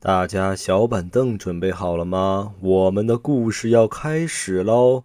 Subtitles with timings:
[0.00, 2.52] 大家小板凳准备好了吗？
[2.60, 5.02] 我们的故事要开始喽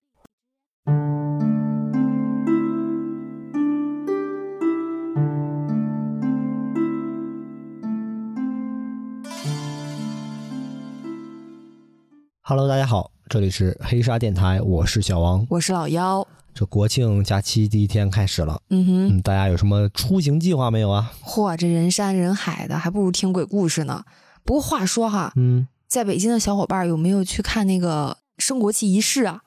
[12.43, 16.27] ！Hello，大家好，这里是黑沙电台，我是小王，我是老妖。
[16.53, 21.11] 这国庆假期第一天开始了，嗯哼，大家有什么出行计划没有啊？
[21.23, 24.03] 嚯，这人山人海的，还不如听鬼故事呢。
[24.43, 29.41] 不过话说哈，嗯，在北京的小伙伴有没有去看那个升国旗仪式啊？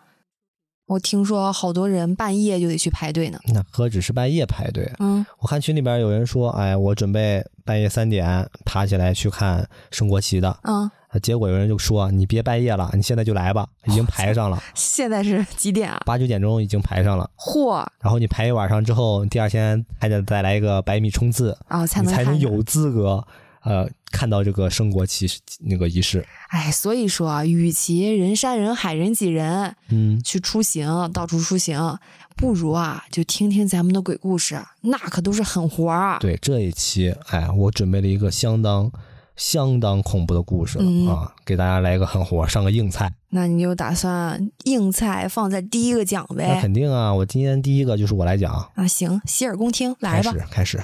[0.86, 3.40] 我听说好多人半夜就得去排队呢。
[3.52, 4.88] 那何止是半夜排队？
[5.00, 10.56] 嗯，我看群里边有人说，哎，我准备半夜三点爬起来去看升国旗的。
[10.62, 10.88] 嗯，
[11.20, 14.62] 结果有人就说，你别半夜了，你现在就来吧，已经排上了。
[14.76, 16.00] 现在是几点啊？
[16.06, 17.28] 八九点钟已经排上了。
[17.36, 17.84] 嚯！
[18.00, 23.26] 然后你排一晚上之后，第二天还得再来一个百米冲刺啊，才能才能有资格。
[23.66, 31.98] 呃，看到这个升国旗那个仪式，哎，所以说啊，与其人山人海、人挤人，嗯，去出行到处出行，
[32.36, 36.18] 不如啊，就听听咱们的鬼故事，那可都是狠活啊。
[36.20, 38.92] 对，这一期，哎，我准备了一个相当
[39.34, 43.12] 相当恐怖的故事啊，给大家来一个狠活，上个硬菜。
[43.30, 46.54] 那你就打算硬菜放在第一个讲呗？
[46.54, 48.86] 那肯定啊，我今天第一个就是我来讲啊。
[48.86, 50.80] 行，洗耳恭听，来吧，开始，开始。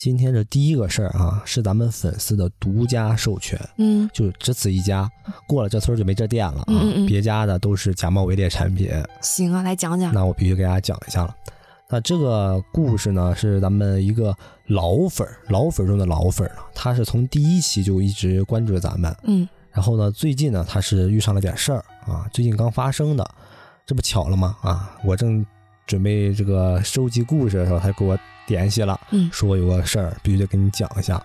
[0.00, 5.06] 今天这第一个事儿啊，是咱们粉丝的独家授权，嗯，就只此一家，
[5.46, 6.72] 过了这村就没这店了啊，
[7.06, 8.90] 别家的都是假冒伪劣产品。
[9.20, 10.10] 行啊，来讲讲。
[10.14, 11.36] 那我必须给大家讲一下了。
[11.90, 14.34] 那这个故事呢，是咱们一个
[14.68, 23.30] 老粉儿，老粉中的老粉了，他是从第一期就一直关注着咱们，嗯，然后呢，最近呢，他是遇上了点事儿啊，最近刚发生的，
[23.84, 24.56] 这不巧了吗？
[24.62, 25.44] 啊，我正。
[25.90, 31.20] 准备这个收集故事的时候，他给我联系了，嗯，说我有个事儿必须得跟你讲一下。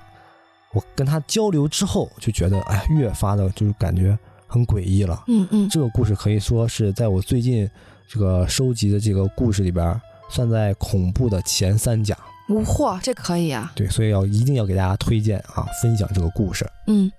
[0.74, 5.24] 我跟他交流之后，就觉得哎，越发的就是感觉很诡异了。
[5.28, 7.70] 嗯嗯，这个故事可以说是在我最近
[8.08, 10.02] 这个收集的这个故事里边，
[10.32, 12.18] 算在恐怖的前三甲。
[12.50, 13.72] 嚯，这可以啊！
[13.76, 16.68] 对，所以要一定要给大家推荐啊，分享这个故事。
[16.88, 17.12] 嗯。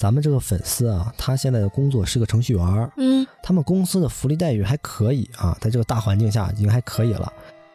[0.00, 7.30] 咱们这个粉丝啊，他现在的工作是个程序员嗯，他们公司的福利待遇还可以啊，在这个大环境下已经还可以了，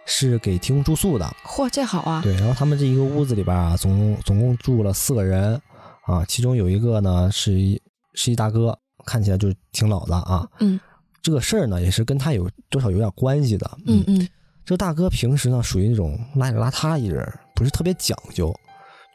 [0.08, 1.36] 是给提供住宿的。
[1.46, 2.22] 嚯，这好啊！
[2.24, 5.62] 对，然后他们这一个屋子里边啊，总共总共住了四个人
[6.08, 7.80] 啊，其中有一个呢是一
[8.16, 8.76] 是一大哥，
[9.06, 10.50] 看起来就是挺老的啊。
[10.62, 10.80] 嗯，
[11.22, 13.70] 这个事儿呢也是跟他有多少有点关系的。
[13.86, 14.28] 嗯嗯，
[14.66, 18.52] 这个大哥平时呢属于那种邋里邋遢一人，不是特别讲究，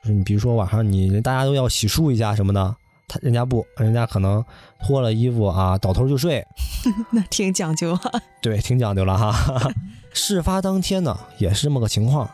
[0.04, 2.76] 就是你比如说晚上你大家都要洗漱一下什么的。
[3.10, 4.44] 他人家不，人家可能
[4.86, 6.46] 脱了衣服啊，倒头就睡，
[7.10, 8.00] 那挺讲究啊。
[8.40, 9.68] 对，挺讲究了哈。
[10.14, 12.30] 事发当天呢，也是这么个情况，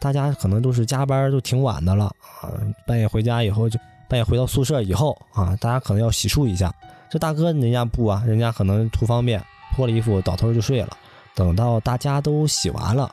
[0.00, 2.06] 大家可能都是加班都挺晚的了
[2.40, 2.50] 啊，
[2.84, 6.74] 半夜回家以后就半夜回到宿舍以后啊，大家可能要洗漱一下。
[7.08, 9.40] 这大哥人家不啊，人家可能图方便，
[9.76, 10.96] 脱了衣服倒头就睡了。
[11.36, 13.08] 等到大家都洗完了，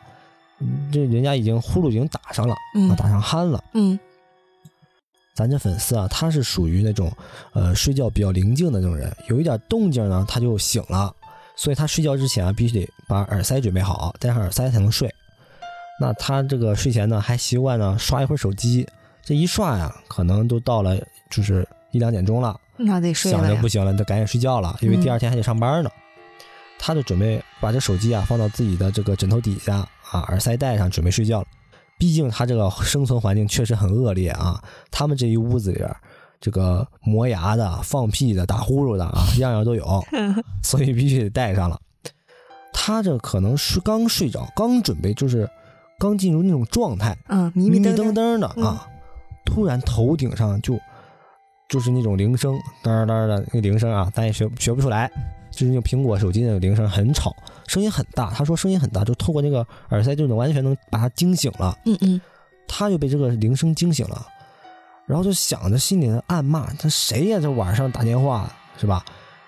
[0.92, 2.56] 这人家已经呼噜已经打上了，
[2.90, 4.00] 啊，打上鼾了，嗯。
[5.36, 7.12] 咱这粉丝啊，他是属于那种，
[7.52, 11.14] 呃，睡觉比较宁静的那种人，有一点动静呢，他就醒了，
[11.58, 15.14] 所以他睡觉之前啊，必须得把耳塞准备好，戴上耳塞才能睡。
[16.00, 18.88] 那他这个睡前呢，还习惯呢刷一会儿手机，
[19.24, 20.98] 这一刷呀，可能都到了
[21.30, 25.90] 就是一两点钟了，那得睡了，想着不行了，得赶紧睡觉了，因为第二天还得上班呢。
[26.78, 29.78] 他就准备把这手机啊放到自己的这个枕头底下
[30.12, 31.48] 啊，耳塞戴上，准备睡觉了。
[31.98, 34.62] 毕竟他这个生存环境确实很恶劣啊！
[34.92, 35.96] 他们这一屋子里边，
[36.42, 40.04] 这个磨牙的、放屁的、打呼噜的啊， 样样都有，
[40.62, 41.80] 所以必须得带上了。
[42.74, 45.50] 他这可能是刚睡着，刚准备就是
[45.98, 48.86] 刚进入那种状态，嗯，迷迷瞪瞪的啊，
[49.46, 50.78] 突然头顶上就
[51.70, 52.54] 就是那种铃声，
[52.84, 55.10] 当当的那铃声啊，咱也学学不出来。
[55.56, 57.36] 就是用苹果手机那个铃声很吵，
[57.68, 58.30] 声音很大。
[58.32, 61.76] 他说声音很大，就透过那个耳塞就能完全能把他惊醒了。
[61.86, 62.22] 嗯嗯，
[62.68, 64.28] 他就被这个铃声惊醒了，
[65.06, 67.40] 然后就想着心里暗骂：他谁呀？
[67.42, 69.04] 这晚上打电话是吧？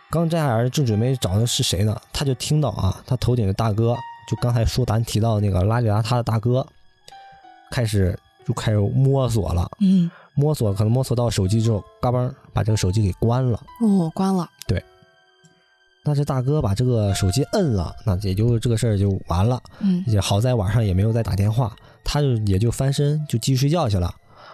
[0.10, 2.00] 刚摘下耳正准备找的是谁呢？
[2.14, 3.94] 他就听到啊，他头顶的大哥，
[4.30, 6.66] 就刚才说咱提到那个邋里邋遢的大哥，
[7.70, 9.70] 开始就开始摸索了。
[9.82, 13.62] 嗯，摸索可能摸索到手机之后，嘎嘣把这个手机给关了。
[13.82, 14.50] 哦，关了。
[14.66, 14.82] 对。
[16.08, 19.62] 那这大哥把这个手机摁了，那也就这个事儿就完了。
[19.80, 24.10] 嗯，也好在晚上也没有再打电话，他就也就翻身就继续睡觉去了。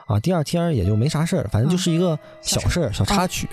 [0.08, 3.48] 啊，第二天也就没啥事儿，反正就是一个小事儿、小插曲。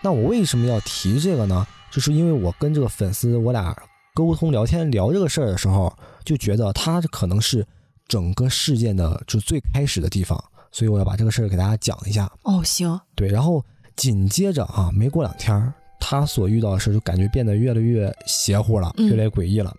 [0.00, 1.66] 那我为什么要提这个呢？
[1.90, 3.76] 就是因为我跟这个粉丝我俩
[4.14, 5.94] 沟通聊天聊这个事儿的时候，
[6.24, 7.66] 就觉得他可能是
[8.08, 10.42] 整个事件的就最开始的地方。
[10.72, 12.30] 所以我要把这个事儿给大家讲一下。
[12.42, 19.74] 哦，行，对，然后紧接着啊，没过两天儿，他所遇到的事就感觉变得越来越邪乎了，嗯越来越诡异了。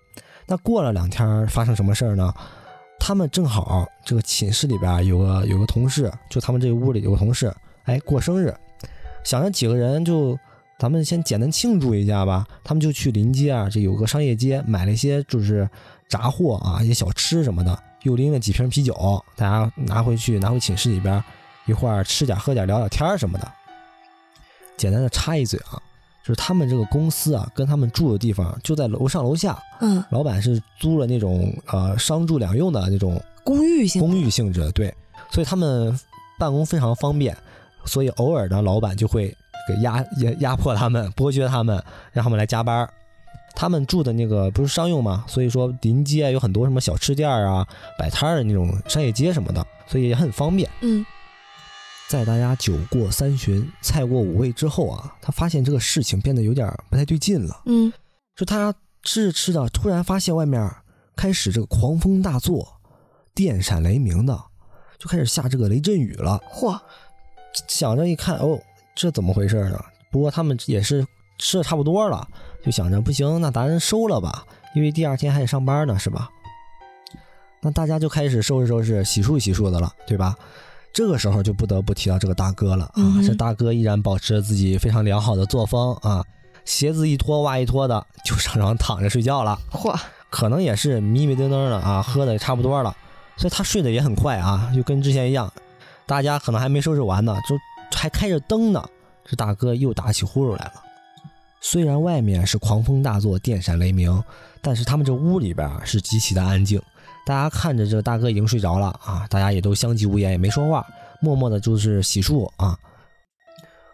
[0.45, 2.33] 那过了两天，发生什么事儿呢？
[2.99, 7.53] 他们正好这个寝室里边有个有个同事，就他们这个屋里有个同事，
[7.83, 8.53] 哎，过生日，
[9.23, 10.37] 想着几个人就
[10.79, 12.45] 咱们先简单庆祝一下吧。
[12.63, 15.69] 他们就去临街啊，这有个商业街，买了一些就是
[16.09, 18.93] 杂货啊，一些小吃什么的，又拎了几瓶啤酒，
[19.35, 21.23] 大家拿回去拿回寝室里边
[21.65, 23.51] 一会儿吃点喝点聊聊天儿什么的。
[24.75, 25.81] 简单的插一嘴啊，
[26.27, 34.93] 就是他们这个公司啊，跟他们住的地方就在楼上楼下，嗯，老板是租了那种呃商住两用的那种公寓性，公寓性质的，对，
[35.31, 35.97] 所以他们
[36.37, 37.33] 办公非常方便，
[37.85, 39.33] 所以偶尔呢，老板就会
[39.69, 41.81] 给压压压迫他们，剥削他们，
[42.11, 42.85] 让他们来加班。
[43.55, 47.65] 他们住的那个不是商用嘛，所以说临街有很多什么小吃店啊、
[47.97, 50.69] 摆摊儿的那种商业街什么的，所以也很方便。
[50.81, 51.05] 嗯
[52.07, 57.61] 在大家酒过三巡、菜过五味之后啊，他发现这个事情变得有点不太对劲了。
[57.65, 57.91] 嗯，
[58.35, 58.73] 就他
[59.03, 60.71] 吃着吃着，突然发现外面
[61.15, 62.79] 开始这个狂风大作，
[63.35, 64.41] 电闪雷鸣的，
[64.97, 66.41] 就开始下这个雷阵雨了。
[66.49, 66.79] 嚯，
[67.67, 68.57] 想着一看，哦，
[68.95, 69.83] 这怎么回事呢？
[70.09, 71.05] 不过他们也是
[71.37, 72.25] 吃的差不多了，
[72.63, 76.29] 就想着不行，那咱收了吧，因为第二天还得上班呢，是吧？
[77.61, 80.37] 那大家就开始收拾收拾、洗漱洗漱的了，对吧？
[80.97, 83.21] 这个时候就不得不提到这个大哥了啊！
[83.23, 86.25] 这大哥依然保持着自己非常良好的作风啊，
[86.65, 89.59] 鞋子一脱袜一脱的就上床躺着睡觉了。
[89.69, 89.95] 嚯，
[90.31, 92.97] 可能也是迷迷瞪瞪的啊，喝的也差不多了，
[93.35, 95.53] 所以他睡得也很快啊，就跟之前一样。
[96.07, 97.55] 大家可能还没收拾完呢，就
[97.95, 98.83] 还开着灯呢，
[99.23, 100.73] 这大哥又打起呼噜来了。
[101.61, 104.23] 虽然外面是狂风大作、电闪雷鸣，
[104.63, 106.81] 但是他们这屋里边啊是极其的安静。
[107.27, 110.87] 大家看着这大哥已经睡着了啊，大家也都相继无言，也没说话，
[111.19, 112.79] 默默的就是洗漱啊。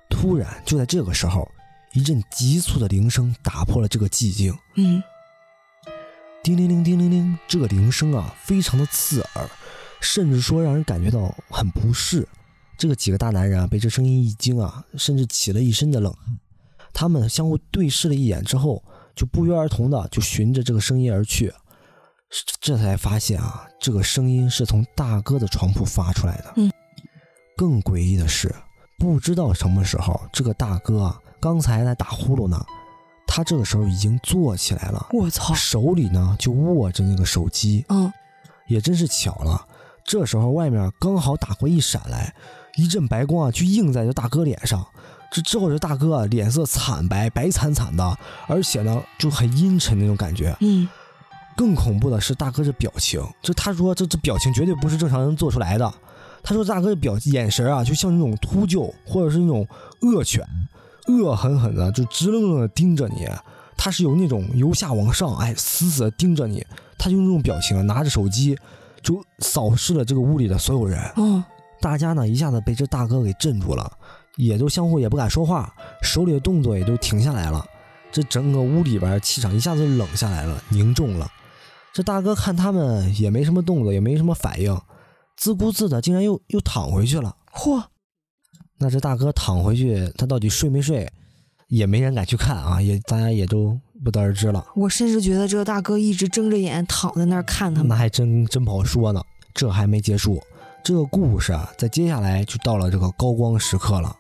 [0.08, 1.50] 突然，就在这个时候，
[1.94, 4.56] 一阵急促的铃声打破了这个寂静。
[4.76, 5.02] 嗯，
[6.44, 9.50] 叮铃铃，叮铃铃，这个铃声啊，非常的刺耳，
[10.00, 12.28] 甚至说让人感觉到很不适。
[12.78, 16.38] 这个几个大男人啊，被这声音一惊啊，甚至起了一身的冷汗。
[16.94, 18.84] 他们相互对视了一眼之后，
[19.16, 21.52] 就不约而同的就循着这个声音而去。
[22.60, 26.54] 这才发现啊，这个声音是从大哥的床铺发出来的。
[26.56, 26.72] 嗯，
[27.56, 28.54] 更诡异的是，
[28.98, 32.66] 不知道什么时候，这个大哥啊，刚才还在打呼噜呢，
[33.28, 35.08] 他这个时候已经坐起来了。
[35.12, 38.12] 我操，手里呢就握着那个手机，嗯，
[38.68, 39.68] 也真是巧了。
[40.06, 42.34] 这时候外面刚好打过一闪来，
[42.76, 44.86] 一阵白光啊，就映在这大哥脸上。
[45.32, 50.56] 这之后，这大哥啊脸色惨白，白惨惨的，而且呢就很阴沉那种感觉。
[50.60, 50.88] 嗯，
[51.56, 55.94] 更恐怖的是大哥这表情，这他说这这表情绝对不是正常人做出来的。
[56.44, 59.66] 他说大哥的表眼神啊，就像那种秃鹫或者是那种
[60.02, 60.46] 恶犬，
[61.08, 63.28] 恶狠狠的就直愣愣的盯着你。
[63.78, 66.66] 他是有那种由下往上，哎，死死的盯着你。
[66.98, 68.58] 他就用这种表情，拿着手机
[69.02, 71.00] 就扫视了这个屋里的所有人。
[71.18, 71.44] 嗯，
[71.82, 73.92] 大家呢一下子被这大哥给镇住了，
[74.36, 77.66] 也都相互也不敢说话，手里的动作也都停下来了。
[78.12, 81.28] 这整个屋里边气场一下子就冷下来了，凝重了。
[81.94, 84.76] 这大哥看他们也没什么动作，也没什么反应，
[85.38, 87.36] 自顾自的竟然又又躺回去了。
[87.54, 87.84] 嚯，
[88.80, 91.08] 那这大哥躺回去，他到底睡没睡，
[91.68, 94.66] 也没人敢去看啊，也大家也都不得而知了。
[94.76, 97.96] 我甚至觉得这个大哥一直睁着眼躺在那儿看他们那。
[97.96, 99.22] 还真真不好说呢。
[99.54, 100.42] 这还没结束，
[100.84, 104.16] 这个故事啊，在接下来就到了这个高光时刻了。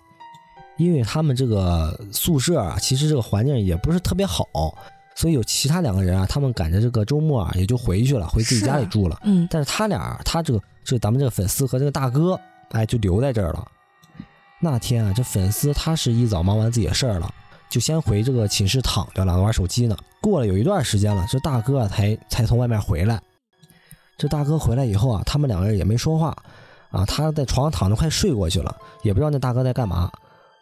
[0.78, 4.46] 因为他们这个宿舍啊，其实这个环境也不是特别好，
[5.16, 9.20] 所以有其他两个人啊，他们赶着这个周末啊，也就回去了，回自己家里住了。
[9.24, 12.40] 嗯，但是他俩，他这个这咱们这个粉丝和这个大哥，
[12.72, 13.68] 哎，就留在这儿了。
[14.60, 17.32] 那天啊，这粉丝他是一早忙完自己的事儿了，
[17.70, 19.96] 就先回这个寝室躺着了，玩手机呢。
[20.22, 23.22] 过了有一段时间了，这大哥啊才才从外面回来。
[24.18, 26.36] 这大哥回来以后啊，他们两个人也没说话，
[26.92, 30.10] 啊，他在床上躺着快睡过去了，也不知道那大哥在干嘛。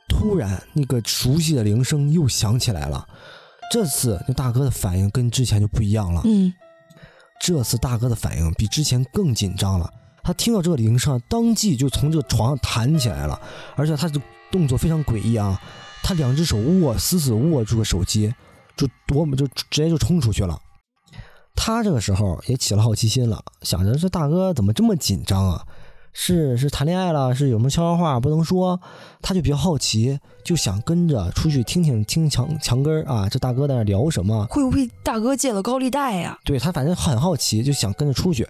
[0.10, 3.08] 突然，那个熟悉的铃声又响起来了。
[3.72, 6.22] 这次那大哥的反应跟之前就不一样了。
[6.26, 6.54] 嗯，
[7.40, 9.90] 这次大哥的反应比之前更紧张了。
[10.22, 13.42] 他听到这个铃声，当即就从这个床上弹起来了，
[13.78, 15.58] 而且他的动作非常诡异啊！
[16.04, 18.34] 他两只手握死死握住个手机，
[18.76, 20.60] 就夺就直接就冲出去了。
[21.56, 25.66] 他这个时候也起了好奇心了，想着这大哥怎么这么紧张啊？
[26.14, 28.80] 是是谈恋爱了，是有什么悄悄话不能说？
[29.22, 34.46] 他就比较好奇，就想跟着出去听听听墙墙根儿啊，这大哥在那聊什么？
[34.50, 36.38] 会不会大哥借了高利贷呀？
[36.44, 38.48] 对他反正很好奇，就想跟着出去。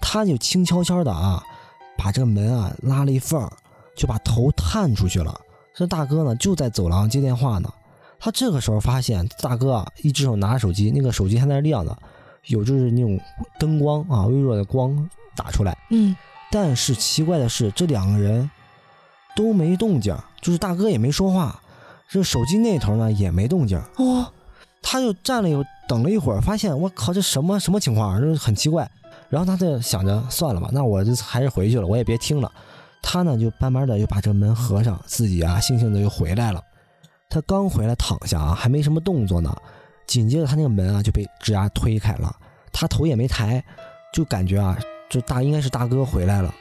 [0.00, 1.42] 他就轻悄悄的啊，
[1.96, 3.52] 把这个门啊拉了一缝儿，
[3.96, 5.40] 就把头探出去了。
[5.74, 7.72] 这大哥呢就在走廊接电话呢。
[8.18, 11.96] 他这个时候发现大哥啊，一只手拿着手机，那个手机还在那亮呢，
[12.46, 13.18] 有就是那种
[13.58, 15.76] 灯光啊，微弱的光打出来。
[15.90, 16.14] 嗯，
[16.52, 18.48] 但是奇怪的是，这两个人
[19.34, 21.58] 都没动静，就是大哥也没说话，
[22.10, 23.82] 这手机那头呢也没动静。
[23.96, 24.30] 哦，
[24.82, 28.20] 他就站了一会儿，等了一会儿，发现我靠，这什么什么情况？
[28.20, 28.88] 就是很奇怪。
[29.30, 32.52] 然后他就想着，算了吧，那我就还是回去了，我也别听了。
[33.00, 36.62] 他呢就慢慢的又把这门合上，自己啊悻悻的又回来了。
[37.30, 39.56] 他刚回来躺下啊，还没什么动作呢，
[40.06, 42.36] 紧接着他那个门啊就被吱呀推开了，
[42.70, 43.64] 他头也没抬，
[44.12, 44.78] 就感觉啊，
[45.12, 46.52] 这大应该是大哥回来了。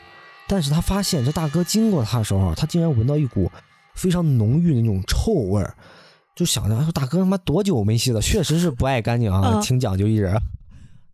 [0.46, 3.50] 但是他发现这大哥经过他的时候，他竟然闻到一股
[3.96, 5.74] 非常浓郁的那种臭味儿，
[6.36, 8.20] 就想着说大哥他妈多久没洗澡？
[8.20, 10.38] 确实是不爱干净啊，嗯挺讲究一人。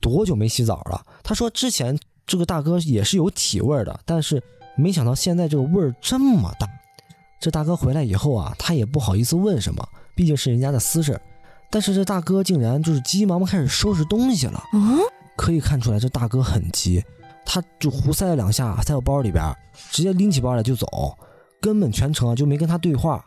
[0.02, 1.06] 多久没洗澡了？
[1.22, 4.42] 他说之前这个大哥也是有体味儿的，但是
[4.76, 6.68] 没想到现在这个味儿这么大。
[7.40, 11.22] 这大哥回来以后啊，他也不好意思问什么，毕竟是人家的私事。
[11.70, 14.64] 但是这大哥竟然就是急急忙忙开始收拾东西了。
[14.74, 14.98] 嗯，
[15.36, 17.04] 可以看出来这大哥很急，
[17.50, 19.56] 他就胡塞了两下，塞到包里边，
[19.90, 21.18] 直接拎起包来就走，
[21.62, 23.24] 根本全程就没跟他对话。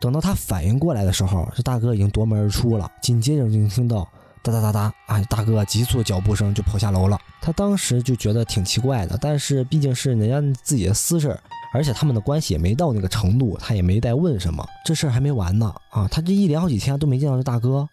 [0.00, 4.08] 等到他反应过来的时候，这大哥已经夺门而出了，紧接着就听到
[4.42, 7.18] 哒哒哒哒，哎，大哥急促的脚步声就跑下楼了。
[7.42, 11.38] 他当时就觉得挺奇怪的，但是毕竟是人家自己的私事，
[11.72, 14.66] 而且他们的关系也没到那个程度，他也没再问什么。
[14.84, 16.08] 这事儿还没完呢啊！
[16.10, 17.88] 他这一连好几天都没见到这大哥，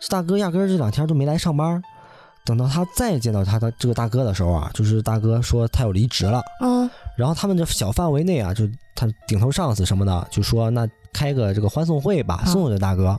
[0.00, 1.82] 这大哥压根儿这两天都没来上班。
[2.44, 13.18] 等到他再见到他的这个大哥的时候啊，就是大哥说他要离职了，嗯，然后他们这小范围内啊，就他顶头上司什么的，就说那开个这个欢送会吧，啊送送这大哥。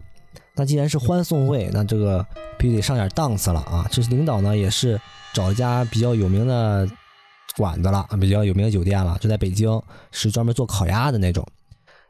[0.55, 2.23] 那既然是欢送会，那这个
[2.59, 3.87] 必须得上点档次了啊！
[3.89, 4.99] 这是领导呢也是
[5.33, 6.87] 找一家比较有名的
[7.57, 11.43] 馆子了，啊比较有名的酒店了，就在北京，是专门做烤鸭的那种，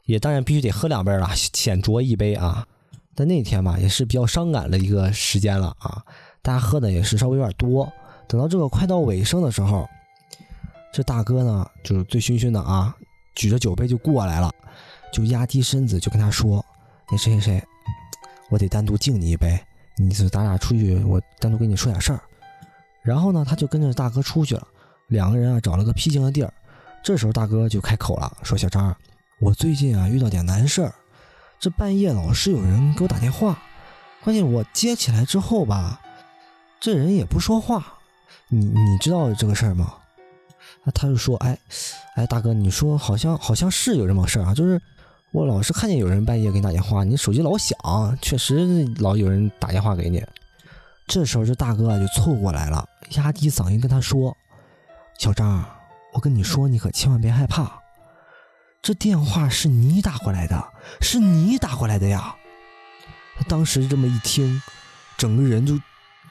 [0.04, 2.66] 也当然必须得喝两杯了，浅酌一杯啊。
[3.14, 6.02] 但那天吧，也是比较伤感的一个时间了啊，
[6.44, 7.90] 大家喝的也是稍微有点多。
[8.28, 9.88] 等到这个快到尾声的时候，
[10.92, 12.94] 这大哥呢就是醉醺醺的啊，
[13.34, 14.52] 举着酒杯就过来了，
[15.10, 16.64] 就压低身子就跟他说
[17.10, 17.64] ：“那谁谁谁，
[18.50, 19.58] 我得单独敬你一杯，
[19.96, 22.20] 你是咱俩出去，我单独跟你说点事儿。”
[23.02, 24.66] 然后呢，他就跟着大哥出去了，
[25.08, 26.52] 两个人啊找了个僻静的地儿。
[27.02, 28.94] 这时候大哥就开口了，说：“小张，
[29.40, 30.94] 我最近啊遇到点难事儿，
[31.58, 33.58] 这半夜老是有人给我打电话，
[34.22, 36.00] 关键我接起来之后吧，
[36.80, 37.94] 这人也不说话，
[38.48, 39.94] 你你知道这个事儿吗？”
[40.94, 41.58] 他就说：“哎，
[42.14, 44.80] 哎，大哥，你说好像好像是有这么个事儿啊，就是
[45.32, 47.78] 我老是看见有人半夜给你打电话，你手机老响，
[48.20, 50.22] 确实老有人打电话给你。”
[51.06, 54.36] 这时候这大哥就凑过来了，压低嗓音跟他说
[55.18, 55.64] ：“小张，
[56.12, 57.80] 我跟你说，你可千万别害怕，
[58.80, 60.62] 这电话是你打过来的，
[61.00, 62.34] 是你打过来的呀。”
[63.48, 64.62] 当时这么一听，
[65.16, 65.78] 整个人就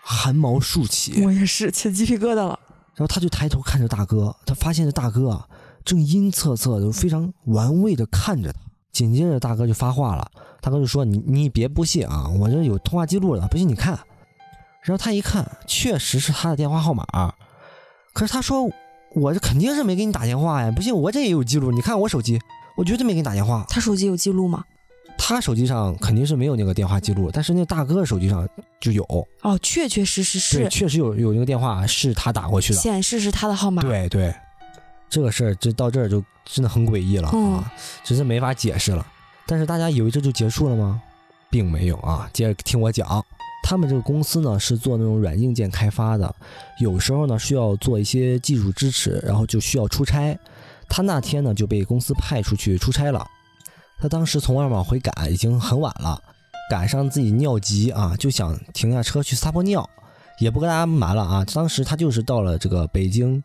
[0.05, 1.23] 汗毛竖起。
[1.23, 2.59] 我也是起鸡皮疙瘩了。
[2.95, 5.47] 然后他就抬头看着大哥，他发现这大哥啊
[5.83, 8.59] 正阴恻恻的、非常玩味的看着他。
[8.91, 10.29] 紧接着大哥就发话了，
[10.61, 13.97] 大哥就说：“你你别不信啊，我这有通话记录的，不信你看。”
[14.83, 17.03] 然后他一看，确实是他的电话号码，
[18.13, 18.69] 可是他说
[19.15, 22.39] ：“我这肯定是没给你打电话呀，不信我这也有记录，你看我手机，
[22.77, 23.65] 我绝对没给你打电话。
[23.67, 24.63] 他手机有记录吗？”
[25.17, 28.47] 他手机上肯定是没有那个电话记录，但是那大哥的手机上
[28.79, 29.03] 就有，
[29.41, 32.79] 哦，确确实实对，是确实有有那个电话是他打过去的。
[32.79, 34.33] 显示是他的号码。，对对，
[35.09, 39.05] 这个事儿这到这儿就真的很诡异了嗯啊，真是没法解释了。
[39.45, 41.01] 但是大家以为这就结束了吗？
[41.49, 43.23] 并没有啊，接着听我讲。
[43.65, 46.35] 他们这个公司呢是做那种软硬件开发的，
[46.79, 50.37] 有时候呢需要做一些技术支持，然后就需要出差。
[50.89, 53.25] 他那天呢就被公司派出去出差了。
[54.03, 56.21] 他当时从外面往回赶，已经很晚了，
[56.69, 59.89] 赶上自己尿急啊，就想停下车去撒泡尿，
[60.39, 61.45] 也不跟大家瞒了啊。
[61.53, 63.41] 当时他就是到了这个北京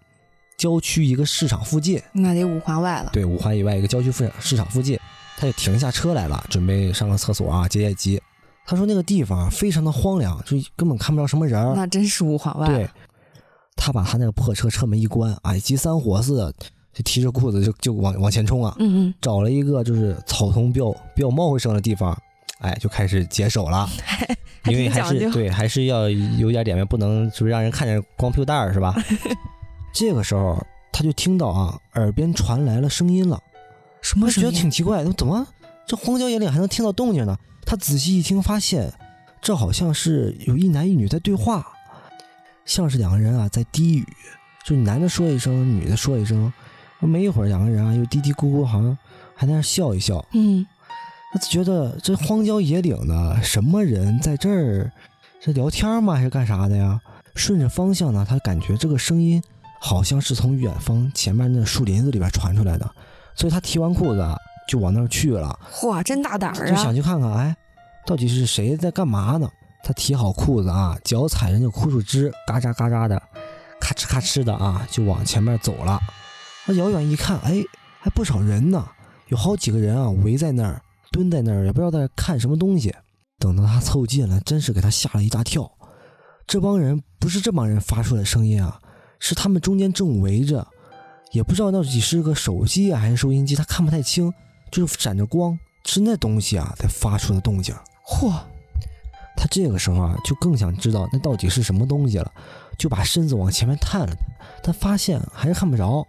[0.57, 3.11] 郊区一个市场附近，那得五环外了。
[3.13, 4.99] 对，五环以外一个郊区市市场附近，
[5.37, 8.21] 他就停下车来了，准备上个厕所啊，解解急。
[8.67, 11.77] 他说那个地方非常的荒凉，就根本看不着什么人儿。
[11.77, 12.67] 那真是五环外。
[12.67, 12.91] 对，，
[13.77, 16.53] 他把他那个破车车门一关，哎，急三火四的，
[16.99, 22.21] 就提着裤子就就往往前冲啊，嗯嗯，找了一个就是草丛比较比较茂盛的地方，
[22.59, 23.89] 哎，就开始解手了。
[24.67, 25.05] 因为还。
[25.05, 28.93] 是对，还是要有点脸面，不能就是让人看见光屁股蛋儿是吧？
[29.95, 33.41] 这个时候他就听到啊，耳边传来了声音了。
[34.03, 34.51] 什么声音？
[34.51, 35.47] 得挺奇怪，怎么
[35.87, 37.39] 这荒郊野岭还能听到动静呢？
[37.65, 38.93] 他仔细一听，发现
[39.41, 41.65] 这好像是有一男一女在对话，
[42.65, 44.07] 像是两个人啊在低语，
[44.65, 46.53] 就男的说一声，女的说一声，
[47.07, 48.97] 没一会儿，两个人啊又嘀嘀咕咕，好像
[49.35, 50.25] 还在那笑一笑。
[50.33, 50.67] 嗯，
[51.33, 54.91] 他觉得这荒郊野岭的，什么人在这儿？
[55.41, 56.15] 是聊天吗？
[56.15, 57.01] 还是干啥的呀？
[57.37, 59.41] 顺着方向呢，他感觉这个声音
[59.81, 62.91] 好像是从远方前面那树林子里边传出来的，
[63.37, 64.27] 所以他提完裤子
[64.69, 65.57] 就往那儿去了。
[65.73, 66.93] 嚯，真大胆儿就想啊！
[66.93, 67.57] 去看看，哎，
[68.05, 69.49] 到底是谁在干嘛呢？
[69.85, 73.23] 他提好裤子啊，脚踩着那枯树枝，嘎喳嘎喳的，
[73.81, 76.01] 咔哧咔哧的啊，就往前面走了。
[76.69, 77.65] 他遥远一看，哎，
[77.99, 78.87] 还不少人呢，
[79.29, 82.95] 有好几个人啊，围在那儿，蹲在那儿，也不知道在看什么东西。
[83.39, 85.73] 等到他凑近了，真是给他吓了一大跳。
[86.47, 88.79] 这帮人不是这帮人发出的声音啊，
[89.19, 90.69] 是他们中间正围着，
[91.33, 94.31] 也不知道到底是个手机啊还是收音机，他看不太清，
[94.71, 97.75] 就是闪着光，是那东西啊在发出的动静。
[98.07, 98.31] 嚯，
[99.39, 102.31] 他这个时候啊，就更想知道那到底是什么东西了，
[102.77, 104.19] 就把身子往前面探了探，
[104.63, 106.07] 但发现还是看不着，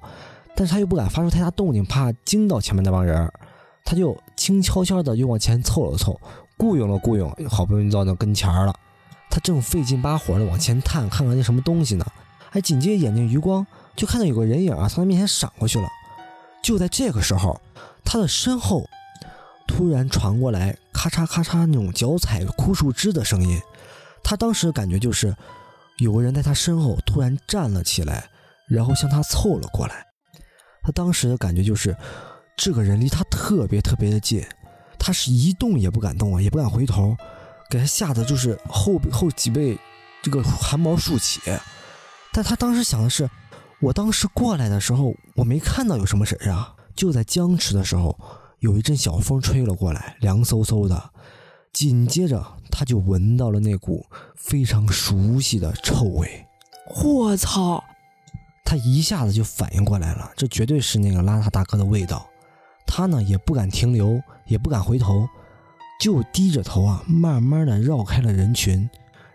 [0.60, 3.34] 但是他又不敢发出太大动静，怕惊到前面那帮人儿，
[3.86, 6.20] 他就轻悄悄的又往前凑了凑，
[6.58, 8.76] 雇佣了雇佣，好不容易到那跟前了，
[9.30, 12.06] 他正费劲巴火的往前探，看看那什么东西呢，
[12.50, 15.88] 哎，紧接着眼睛余光就看到有个人影啊从他面前闪过去了，
[16.62, 17.62] 就在这个时候，
[18.04, 18.86] 他的身后
[19.66, 23.58] 突然传过来咔嚓咔嚓那种脚踩枯树枝的声音，
[24.22, 25.34] 他当时感觉就是
[26.00, 28.26] 有个人在他身后突然站了起来，
[28.68, 30.06] 然后向他凑了过来。
[30.82, 31.96] 他当时的感觉就是
[32.56, 34.44] 这个人离他特别特别的近，
[34.98, 37.16] 他是一动也不敢动啊，也不敢回头，
[37.70, 39.78] 给他吓得就是后后脊背
[40.22, 41.42] 这个汗毛竖起。
[42.32, 43.30] 但他当时想的是，
[43.82, 46.76] 我当时过来的时候，我没看到有什么人啊。
[46.96, 48.20] 就在僵持的时候，
[48.60, 51.12] 有一阵小风吹了过来，凉飕飕的。
[51.72, 54.06] 紧接着，他就闻到了那股
[54.36, 56.46] 非常熟悉的臭味。
[57.04, 57.84] 我操！
[58.70, 62.30] 他一下子就反应过来了，这绝对是那个邋遢大哥的味道。
[62.86, 65.28] 他呢也不敢停留，也不敢回头，
[66.00, 68.88] 就低着头啊，慢慢的绕开了人群，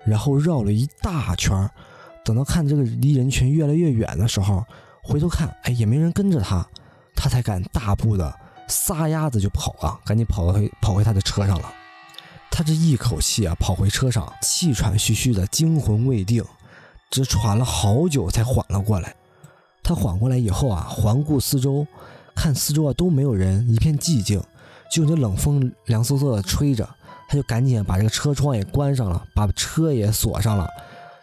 [0.04, 1.68] 然后绕了一大圈。
[2.24, 4.64] 等到看这个离人群越来越远的时候，
[5.02, 6.64] 回头看，哎，也没人跟着他，
[7.16, 8.32] 他才敢大步的
[8.68, 11.74] 撒丫子就跑啊，赶紧跑回跑回他的车上了。
[12.52, 16.44] 他这一口气啊跑回车上，气喘吁吁的，惊魂未定，
[17.10, 19.12] 只喘了好久才缓了过来。
[19.84, 21.86] 他缓过来以后啊，环顾四周，
[22.34, 24.42] 看四周啊都没有人，一片寂静，
[24.90, 26.88] 就那冷风凉飕飕的吹着，
[27.28, 30.66] 他就赶紧把这个车窗也关上了，把车也锁上了，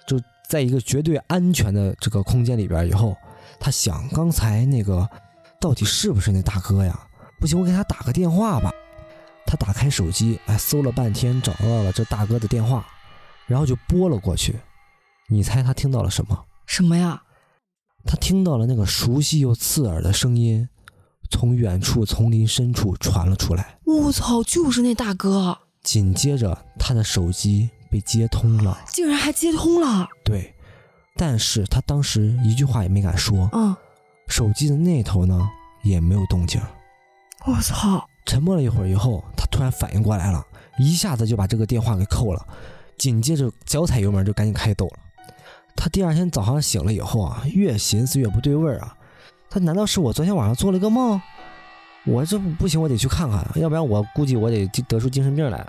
[0.08, 2.88] 就在一个绝对安全的这个空间里边。
[2.88, 3.18] 以后
[3.60, 5.10] 他想，刚才那个
[5.60, 6.98] 到底是不是那大哥呀？
[7.40, 8.72] 不行，我给他打个电话吧。
[9.48, 12.86] 他打开手机，哎，搜了半天，找到了这大哥的电话，
[13.48, 14.56] 然后就拨了过去。
[15.28, 16.46] 你猜他听到了什么？
[16.68, 17.22] 什么呀？
[18.06, 20.68] 他听到了那个熟悉又刺耳的声音，
[21.30, 23.78] 从远处丛林深处传了出来。
[23.86, 28.78] 我操，就是那大哥，紧接着，他的手机被接通了。
[28.88, 30.08] 竟然还接通了。
[30.24, 30.54] 对，
[31.16, 33.50] 但是他当时一句话也没敢说。
[33.54, 33.76] 嗯，
[34.28, 35.50] 手机的那头呢，
[35.84, 36.62] 也没有动静。
[37.46, 38.08] 我操！
[38.24, 40.46] 沉默了一会儿以后，他突然反应过来了，
[40.78, 42.48] 一下子就把这个电话给扣了，
[42.98, 44.94] 紧接着脚踩油门就赶紧开走了。
[45.76, 48.96] 他第二天早上醒了以后啊，越寻思越不对味儿啊。
[49.50, 51.20] 他难道是我昨天晚上做了一个梦？
[52.06, 55.66] 我这不行，我得去看看，要不然我估计我得得出精神病来。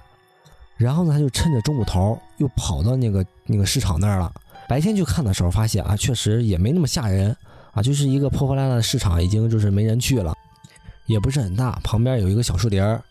[0.76, 4.32] 然后呢，他就趁着中午头又跑到那个那个市场那儿了。
[4.68, 7.36] 白天去看的时候，发现啊，确实也没那么吓人
[7.72, 10.34] 啊，就是一个破破烂烂的市场，已经就是没人去了，
[11.06, 13.02] 也不是很大，旁边有一个小树林儿。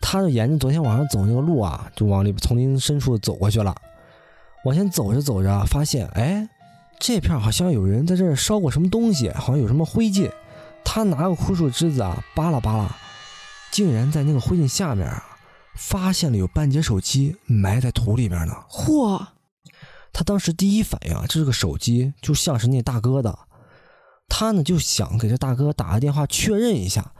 [0.00, 3.74] 他就沿着昨天晚上走那个路啊，就往里丛林深处走过去了。
[4.64, 6.48] 往前走着走着，发现哎，
[6.98, 10.30] 这片好像有人在这儿烧过什么东西，好像有什么灰烬。
[10.84, 12.96] 他拿个枯树枝子啊，扒拉扒拉，
[13.70, 15.22] 竟然在那个灰烬下面啊，
[15.76, 18.54] 发现了有半截手机埋在土里边呢。
[18.68, 19.26] 嚯！
[20.12, 23.38] 他当时第一反应啊，这是个手机，就像是那大哥的。
[24.28, 27.12] 他呢就想给这大哥打个电话确认一下，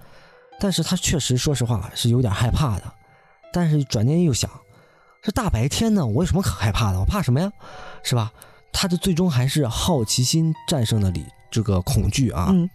[0.61, 2.85] 但是他确实说实话是有点害怕的。
[3.53, 4.51] 但是转念又想，
[5.25, 7.01] 这大白天的，我有什么可害怕的？
[7.01, 7.51] 我怕什么呀？
[8.03, 8.31] 是吧？
[8.71, 12.49] 他的最终还是好奇心战胜了理这个恐惧啊。
[12.51, 12.69] 嗯，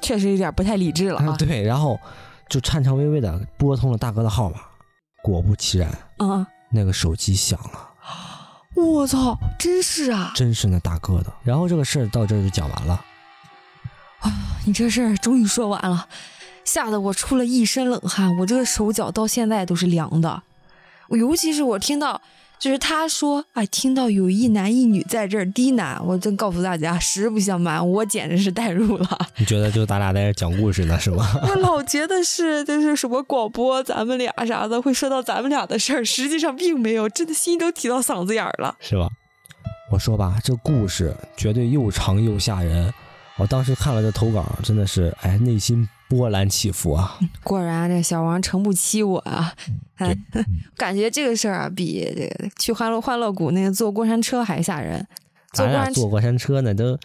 [0.00, 1.36] 确实有点不太理智了啊。
[1.36, 2.00] 对，然后
[2.48, 4.60] 就颤颤巍巍的拨通了大哥的号码。
[5.22, 6.46] 果不其然，啊！
[6.70, 7.90] 那个手机响了。
[8.74, 10.32] 我操，真是啊！
[10.34, 11.30] 真是那大哥的。
[11.42, 13.04] 然后这个事儿到这儿就讲完了。
[14.20, 14.32] 啊
[14.64, 16.08] 你这事儿终于说完了，
[16.64, 20.42] 吓得我出了一身冷汗，我这个手脚到现在都是凉的。
[21.10, 22.20] 我尤其是我听到
[22.58, 29.18] 就是他说，哎，听到有一男一女在这儿低喃，我真告诉大家，实不相瞒，我简直是代入了。
[29.38, 31.26] 你觉得就咱俩在这讲故事呢，是吗？
[31.48, 38.76] 我老觉得是就是什么广播，咱们俩啥的会说到咱们俩的事儿，实际上并没有，真的心都提到嗓子眼儿了。
[38.78, 39.08] 是吧？
[39.90, 42.92] 我说吧，这故事绝对又长又吓人。
[43.36, 47.16] 我当时看了这投稿，真的是哎，内心波澜起伏啊。
[47.44, 49.54] 果然，这小王诚不欺我啊！
[49.94, 50.12] 哎，
[50.76, 55.06] 感觉这个事儿啊，比这个去欢乐欢乐谷那个坐过山车还吓人。
[55.52, 56.98] 坐过山坐过山车呢，都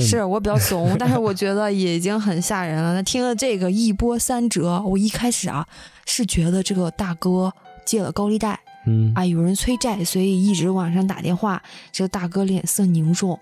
[0.00, 2.94] 是我比较怂， 但是我觉得已经很吓人了。
[2.94, 5.66] 那听了这个一波三折，我一开始啊
[6.06, 7.52] 是觉得这个大哥
[7.84, 11.62] 借了高利贷嗯啊，有人催债，所以一直往上打电话。
[11.92, 13.38] 这个大哥脸色凝重，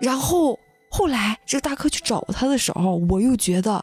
[0.00, 0.58] 然后
[0.92, 3.82] 后来这个大哥去找他的时候，我又觉得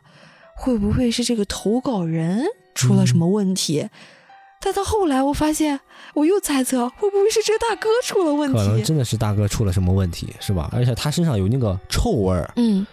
[0.56, 2.46] 会不会是这个投稿人
[2.76, 3.90] 出了什么问题？
[4.62, 5.80] 但到后来我发现，
[6.14, 8.84] 我又猜测会不会是这个大哥出了问题可能？
[8.84, 10.70] 真的是大哥出了什么问题，是吧？
[10.72, 12.86] 而且他身上有那个臭味儿，嗯，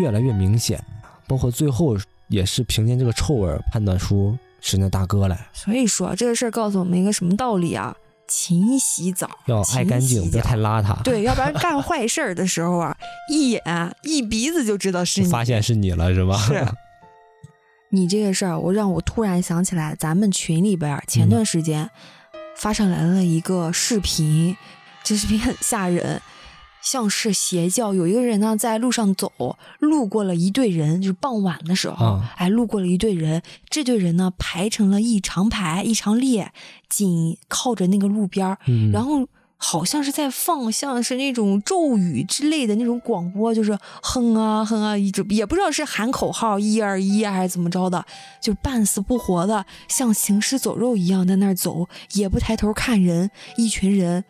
[0.00, 0.82] 越来越明显，
[1.28, 1.96] 包括最后
[2.28, 7.94] 也是凭借这个臭味儿判断出是那大哥来，所以说这个事儿告诉我们一个什么道理啊？
[8.34, 11.02] 勤洗澡，要爱干净，勤洗别太邋遢。
[11.02, 12.96] 对，要不然干坏事儿的时候啊，
[13.28, 13.62] 一眼
[14.02, 15.28] 一鼻子就知道是你。
[15.28, 16.38] 发现是你了，是吧？
[16.38, 16.66] 是
[17.92, 21.90] 你这个事儿，我让我突然想起来，咱们群里边前段时间
[22.56, 24.56] 发上来了一个视频，
[25.04, 26.22] 这视频很吓人，
[26.82, 27.94] 像是邪教。
[27.94, 36.52] 有一个人呢在路上走，路过了一队人，就是傍晚的时候，啊哎，路过了一队人，这队人呢排成了一长排一长列，
[36.88, 48.04] 紧靠着那个路边儿，嗯，然后好像是在放像是那种咒语之类的那种广播，就是哼啊哼啊，一直也不知道是喊口号一二一啊还是怎么着的，
[48.40, 54.24] 就半死不活的，像行尸走肉一样在那儿走，也不抬头看人，一群人。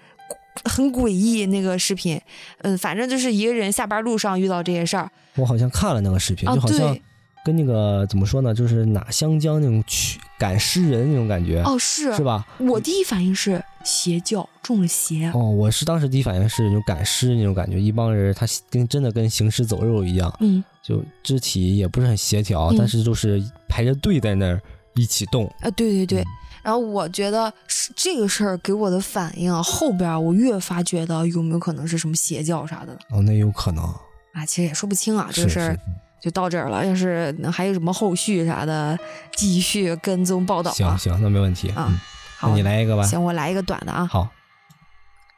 [0.65, 2.21] 很诡异那个视频，
[2.59, 6.97] 嗯，反正就是一个人下班路上遇到这些事儿，我好像看了那个视频，啊就好像
[7.45, 12.47] 跟那个怎么说呢，就是哪湘江那种驱赶尸人那种感觉，哦，是是吧？
[12.59, 24.61] 我第一反应是邪教中了邪，哦，我是当时第一反应是那种赶尸那种感觉，一帮人他跟真的跟行尸走肉一样，嗯就肢体也不是很协调，嗯但是就是排着队在那儿
[24.95, 25.47] 一起动。
[25.61, 26.27] 啊，对对对嗯。
[26.63, 33.85] 然后我觉得是这个事儿给我的反应啊，后边儿我越发觉得有没有可能是什么邪教啥的哦，那有可能
[34.33, 34.47] 啊？
[34.47, 35.79] 其实也说不清啊，这是个事儿。
[36.23, 36.87] 就到这儿了。
[36.87, 38.97] 要是还有什么后续啥的，
[39.35, 40.75] 继续跟踪报道啊。
[40.75, 41.69] 行行，那没问题。
[41.71, 41.99] 啊嗯，
[42.41, 43.03] 那好，你来一个吧。
[43.03, 44.07] 行，我来一个短的啊。
[44.07, 44.29] 好，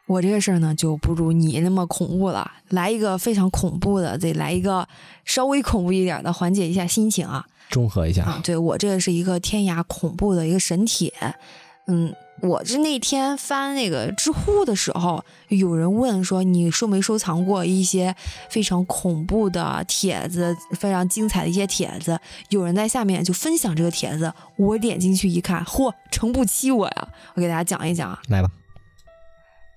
[0.07, 4.87] 我这个事儿呢就不如你那么恐怖了，来一个非常恐怖的，得来一个
[5.25, 7.47] 稍微恐怖一点的，缓解一下心情啊。
[7.71, 8.25] 中和一下。
[8.25, 11.13] 啊，对我这个是一个天涯恐怖的一个神帖，
[11.87, 18.15] 嗯，我是那天翻那个知乎的时候，有人问说你收没收藏过一些
[18.49, 27.09] 非常恐怖的帖子，非常精彩的一些帖子，有人在下面就分享这个帖子，我点进去一看，嚯，诚不欺我呀！
[27.35, 28.49] 我给大家讲一讲啊，来吧。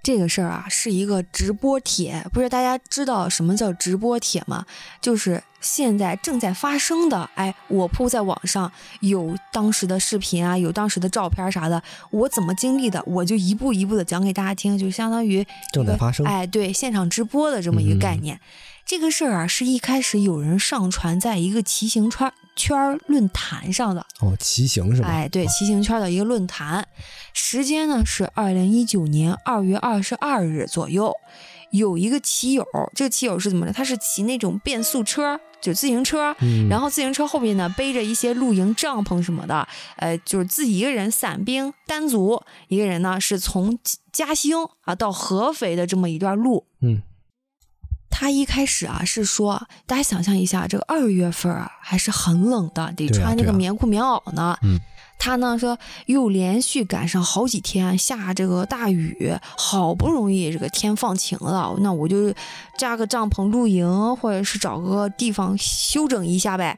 [0.03, 4.65] 这个事儿啊是一个直播帖，不是大家知道什么叫直播帖吗？
[5.01, 18.39] 就是现在正在发生的，哎，我铺在网上有当时的视频啊，有当时的照片啥的，我怎么经历的，我就一步一步的讲给大家听，就相当于正在发生哎，对，现场直播的这么一个概嗯念。
[18.85, 25.07] 这个事儿啊，是一开始有人上传在一个骑行圈圈论坛上的，哦，骑行是吧？
[25.07, 26.85] 哎，对，骑行圈的一个论坛，
[27.33, 31.13] 时间呢是二零一九年二月二十二日左右。
[31.71, 32.65] 有一个骑友，
[32.95, 33.73] 这个骑友是怎么着？
[33.73, 39.67] 他是骑那种变速车，就自行车，嗯，然后自行车后面呢背着一些露营帐篷什么的，
[39.97, 43.77] 呃，就是自己一个人散兵单足，一个人呢是从
[44.13, 46.65] 嘉兴啊到合肥的这么一段路。
[46.79, 47.01] 嗯，
[48.09, 54.57] 他一开始啊是说，大家想象一下，这个二月份啊还是很冷的，得穿这个棉裤棉袄呢。
[54.63, 54.79] 嗯
[55.19, 62.31] 他呢说又连续赶上好几天下这个大雨，好不容易这个天放晴了，那我就
[62.77, 66.77] 扎个帐篷露营，或者是找个地方休整一下呗。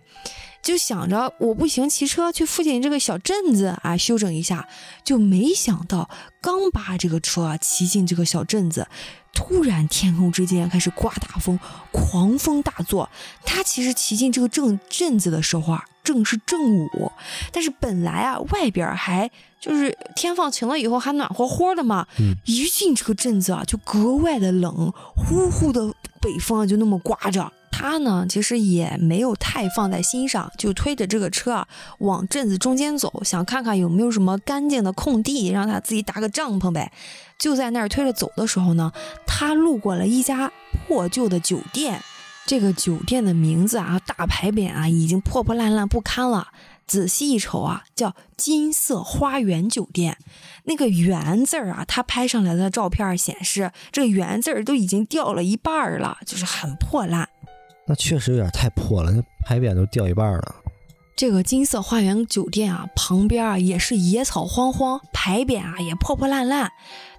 [0.61, 4.67] 就想着我不行，骑车去附近这个小镇子啊休整一下，
[5.03, 6.09] 就没想到
[6.41, 8.87] 刚把这个车啊骑进这个小镇子，
[9.33, 11.59] 突然天空之间开始刮大风，
[11.91, 13.09] 狂风大作。
[13.45, 17.11] 他其实骑进这个镇镇子的时候啊，正是正午，
[17.51, 27.51] 但是本来啊外边还就是天放晴了以后还暖和和的嘛，嗯一进这个镇子啊就格外的冷，呼呼的北风啊就那么刮着。
[27.79, 31.65] 他呢其实也没有太放在心上，就推着这个车啊
[31.99, 36.91] 往镇子中间走，想看看有没有什么干净的空地，让他自己搭个帐篷呗。
[37.37, 38.91] 就在那儿推着走的时候呢，
[39.25, 40.51] 他路过了一家
[40.87, 42.01] 破旧的酒店。
[42.45, 46.49] 这个酒店的名字啊，大牌匾啊，已经破破烂烂不堪了。
[46.85, 50.17] 仔细一瞅啊，叫金色花园酒店。
[50.63, 57.29] 那个“园”字儿啊，他拍上来的照片显示，这个“园”字儿都已经掉了一半了，就是很破烂。
[57.89, 60.55] 那确实有点太破了，那牌匾都掉一半了。
[61.15, 66.71] 这个金色花园酒店啊，旁边啊也是野草荒荒，牌匾啊也破破烂烂。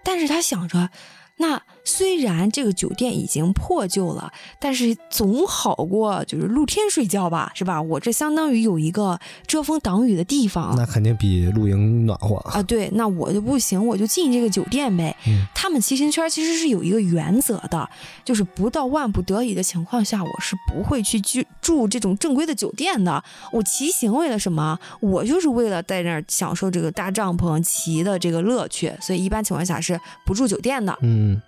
[0.05, 0.91] 但是他想着。
[1.39, 7.81] 那虽然这个酒店已经破旧了，但是总好过就是露天睡觉吧，是吧？
[7.81, 12.63] 我这相当于有一个遮风挡雨的地方，那肯定比露营暖和啊。
[12.63, 15.17] 对，那我就不行，我就进这个酒店呗。
[15.55, 17.89] 他们骑行圈其实是有一个原则的，
[18.25, 23.23] 就是不到万不得已的情况下，我是不会去住住这种正规的酒店的。
[23.53, 24.79] 我骑行为了什么？
[25.01, 30.97] 我就是为了在那儿享受这个搭帐篷骑的这个乐趣，所以一般情况下是不住酒店的。
[31.03, 31.41] 嗯。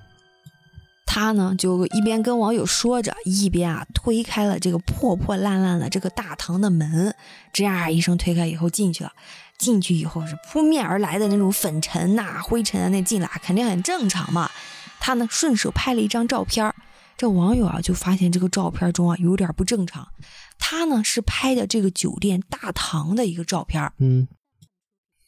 [1.05, 7.15] 他呢，就一边跟网友说着，一边啊推开了这个破破烂烂的这个大堂的门，
[7.53, 9.13] 吱呀一声推开以后进去了。
[9.59, 14.51] 进去以后是扑面而来的那种粉尘呐、灰尘啊，那进来肯定很正常嘛。
[14.99, 16.75] 他呢顺手拍了一张照片，
[17.17, 20.09] 这网友啊就发现这个照片中啊有点不正常。
[20.59, 24.27] 他呢是拍的这个酒店大堂的一个照片，嗯。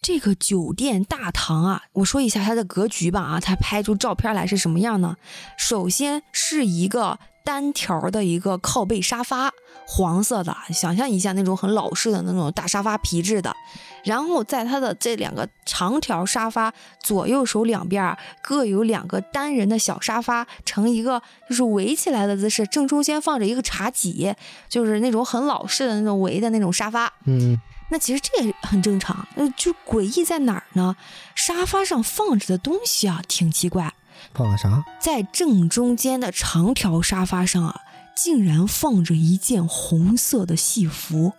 [0.05, 5.17] 这个酒店大堂啊，我说一下它的格局吧啊，它拍出照片来是什么样呢？
[5.57, 9.51] 首先是一个单条的一个靠背沙发，
[9.87, 13.57] 黄色的，想象一下那种很老式的那种大沙发，皮质的。
[14.05, 16.71] 然后在它的这两个长条沙发
[17.03, 24.35] 左右手两边各有两个单人的小沙发，成一个就是围起来的姿势，正中间放着一个茶几，
[24.69, 27.11] 就是那种很老式的那种围的那种沙发。
[27.25, 27.59] 嗯。
[27.90, 30.97] 那其实这也很正常，那就诡异在哪儿呢？
[31.35, 33.92] 沙发上放着的东西啊，挺奇怪。
[34.33, 34.85] 放了啥？
[34.99, 37.83] 在正中间的长条沙发上啊，
[38.16, 41.35] 竟然放着一件红色的戏服，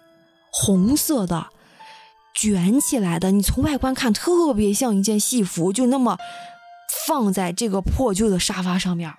[0.51, 1.47] 红色的，
[2.33, 3.31] 卷起来的。
[3.31, 6.17] 你从外观看，特别像一件戏服，就那么
[7.07, 9.11] 放在这个破旧的沙发上面。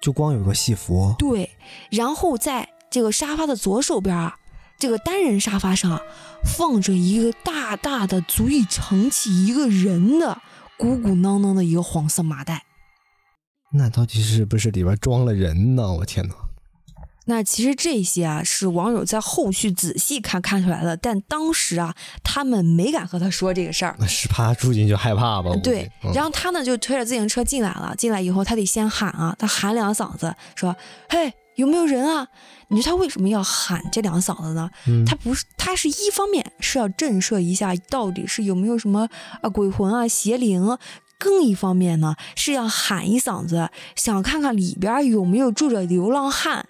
[0.00, 1.14] 就光有个戏服？
[1.18, 1.50] 对。
[1.90, 4.36] 然后在这个沙发的左手边啊。
[4.78, 6.00] 这个单人沙发上
[6.44, 10.40] 放着一个大大的、足以盛起一个人的
[10.76, 12.64] 鼓鼓囊囊的一个黄色麻袋。
[13.72, 15.92] 那到底是不是里边装了人呢？
[15.92, 16.34] 我天哪！
[17.26, 25.56] 那其实这些啊，是网友在后续仔细看看出来的，但当时啊，他们没敢和他说这个事儿，那是怕住进去害怕吧？
[25.62, 25.90] 对。
[26.12, 27.94] 然后他呢，就推着自行车进来了。
[27.96, 30.76] 进来以后，他得先喊啊，他喊两嗓子，说
[31.08, 32.26] ：“嘿。”有没有人啊？
[32.68, 34.70] 你说他为什么要喊这两嗓子呢？
[35.06, 39.08] 他不是，他是一方面是要震慑一下，到底是有没有什么
[39.42, 40.76] 啊鬼魂啊邪灵；
[41.18, 46.66] 更一方面呢，是要喊一嗓子，想看看里边有没有住着流浪汉，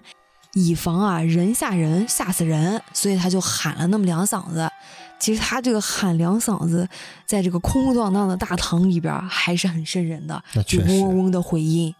[0.53, 2.81] 以防啊人吓人吓死人。
[2.93, 4.69] 所以他就喊了那么两嗓子。
[5.17, 6.87] 其实他这个喊两嗓子，
[7.25, 11.95] 在这个空荡荡的大堂里边还是很瘆人的，就嗡嗡嗡的回音。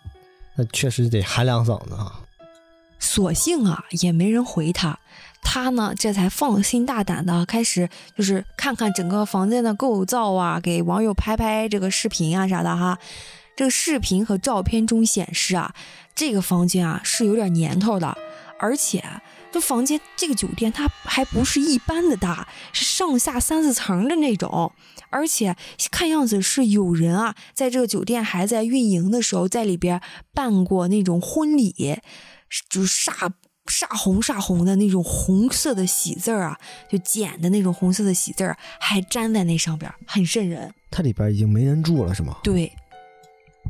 [0.55, 2.19] 那确实得喊两嗓子啊。
[2.99, 4.99] 所幸啊，也没人回他，
[5.41, 12.97] 他呢这才放心大胆的开始，就是看看整个房间的构造啊，给网友拍拍这个视频啊啥的哈。
[13.55, 15.73] 这个视频和照片中显示啊，
[16.13, 18.17] 这个房间啊是有点年头的，
[18.59, 19.01] 而且
[19.49, 24.73] 这房间这个酒店它还不是一般的大，是上下三四层的那种，
[25.09, 25.55] 而且
[25.89, 30.01] 看样子是有人啊在这个酒店还在运营的时候，在里边
[30.33, 31.97] 办过那种婚礼。
[32.69, 33.31] 就是煞
[33.65, 40.71] 煞红煞红的那种红色的喜字儿啊，就剪的那种红色的喜字儿，还粘在那上边，很瘆人。
[40.91, 42.37] 它里边已经没人住了，是吗？
[42.43, 42.71] 对，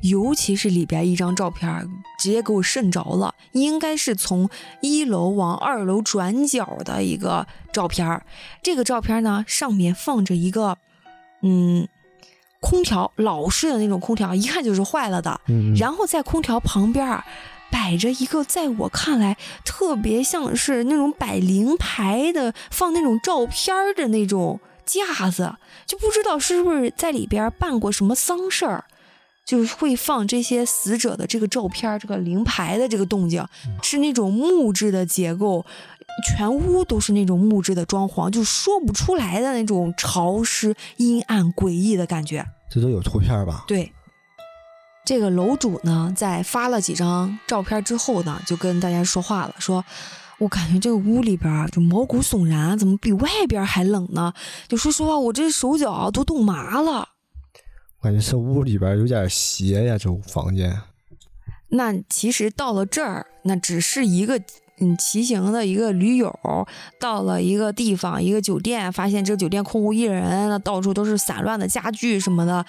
[0.01, 3.33] 尤其是里边一张照片，直接给我瘆着了。
[3.53, 4.49] 应该是从
[4.81, 8.21] 一楼往二楼转角的一个照片。
[8.61, 10.77] 这个照片呢，上面放着一个
[11.41, 11.87] 嗯
[12.59, 15.39] 空调，老式的那种空调，一看就是坏了的。
[15.47, 15.73] 嗯。
[15.75, 17.23] 然后在空调旁边。
[17.71, 28.85] 摆着一个，在我看来特别像是那种摆灵牌的、放那种照片的那种架子，就不知道是不是在里边办过什么丧事儿，
[29.45, 33.45] 就会放这些死者的这个照片、这个灵牌的这个动静，
[33.83, 35.65] 是那种木质的结构，
[36.27, 42.45] 全屋都是那种木质的装潢，就说不出来的那种潮湿、阴暗、诡异的感觉。
[42.69, 43.65] 这都有图片吧？
[43.67, 43.91] 对。
[45.05, 49.85] 这个楼主呢，在发了几张照片之后呢，就跟大家说话了，说
[50.39, 54.33] 我感觉这个屋里边儿就毛骨悚然，怎么比外边还冷呢？
[54.67, 57.09] 就说实话，我这手脚都冻麻了。
[58.01, 60.81] 感觉这屋里边有点邪呀，这房间。
[61.69, 64.39] 那其实到了这儿，那只是一个
[64.79, 66.37] 嗯骑行的一个驴友，
[66.99, 72.65] 到了一个地方，一个酒店，发现这个酒店空无一人，那到处都是散乱的家具什么的，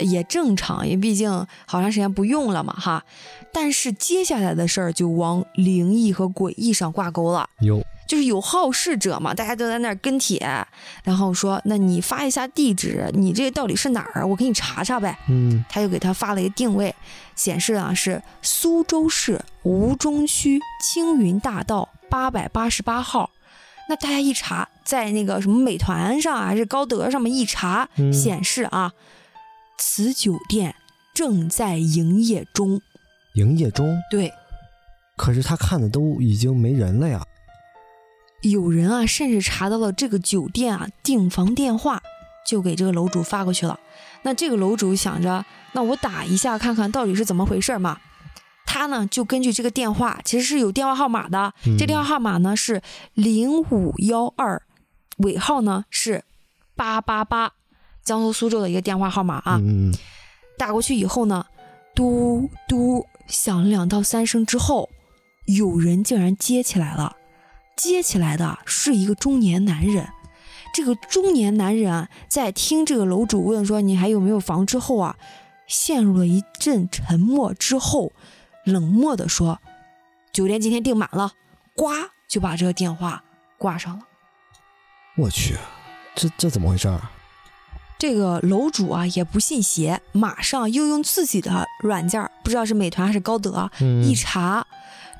[0.00, 1.30] 也正常，因为毕竟
[1.66, 3.04] 好长时间不用了嘛，哈。
[3.52, 7.48] 但是接下来的事儿就往灵异和诡异上挂钩了。
[7.60, 10.38] 有就是有好事者嘛，大家都在那儿跟帖，
[11.02, 14.24] 然后说，那你发一下地址，你这到底是哪儿？
[14.26, 15.18] 我给你查查呗。
[15.28, 16.94] 嗯，他就给他发了一个定位，
[17.34, 23.30] 显示啊是苏州市吴中区青云大道八百八十八号。
[23.88, 28.92] 那大家一查，在那个什么美团上啊还是高德上面一查，嗯显示啊，
[29.78, 30.74] 此酒店
[31.14, 32.80] 正在营业中。
[33.34, 34.32] 营业中，对，
[35.16, 37.22] 可是他看的都已经没人了呀。
[38.42, 42.02] 有人啊，甚至查到了这个酒店啊订房电话，
[42.46, 43.78] 就给这个楼主发过去了。
[44.22, 47.98] 那这个楼主想着，那我打一下看看到底是怎么回事嘛。
[48.64, 52.82] 他呢就根据这个电话，其实是有电话号码的，嗯这电话号码呢是
[53.14, 54.62] 零五幺二，
[55.18, 56.24] 尾号呢是
[56.74, 57.52] 八八八，
[58.06, 59.56] 江苏苏州的一个电话号码啊。
[59.58, 59.94] 嗯嗯
[60.56, 61.44] 打过去以后呢，
[61.94, 64.88] 嘟嘟响了两到三声之后，
[65.44, 67.14] 有人竟然接起来了。
[67.76, 70.08] 接起来的是一个中年男人。
[70.72, 75.16] 这个中年男人啊，在听这个楼主问说你还有没有房之后啊，
[75.66, 78.12] 陷入了一阵沉默之后，
[78.64, 79.60] 冷漠的说
[80.32, 81.32] ：“酒店今天订满了。”
[81.76, 81.90] 呱
[82.26, 83.22] 就把这个电话
[83.58, 84.06] 挂上了。
[85.18, 85.54] 我去，
[86.14, 87.00] 这这怎么回事儿？
[87.98, 94.04] 这个楼主啊也不信邪，马上又用自己的软件儿，不知道是美团还是高德啊，嗯。
[94.04, 94.66] 一查，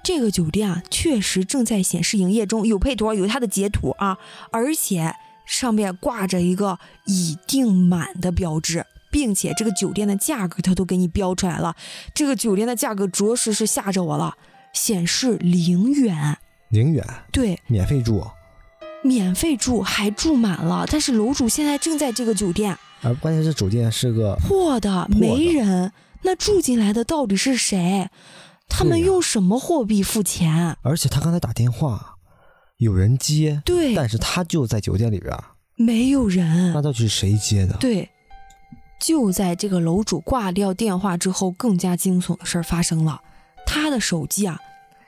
[0.05, 4.19] 这个酒店啊确实正在显示营业中，有配图，有它的截图啊，
[4.51, 5.15] 而且
[5.47, 11.75] 上面挂着一个已订满的标志，并且这个酒店的价格它都给你标出来了。
[12.15, 14.37] 这个酒店的价格着实是吓着我了，
[14.75, 16.37] 显示零元，
[16.69, 17.03] 零元？
[17.33, 18.27] 对，免费住，
[19.07, 22.77] 免费住还住满了，但是楼主现在正在这个酒店。
[23.03, 25.93] 而关键是酒店是个破的，的没人。
[26.23, 28.09] 那住进来的到底是谁？
[28.69, 30.77] 他们用什么货币付钱？
[30.83, 32.17] 而且他刚才打电话，
[32.79, 35.33] 有人接，对，但是他就在酒店里边，
[35.77, 36.83] 没有人那。
[36.83, 37.75] 到底是谁接的？
[37.75, 38.11] 对，
[39.01, 43.21] 就在这个楼主挂掉电话之后，更加惊悚的事儿发生了。
[43.65, 44.59] 他的手机啊，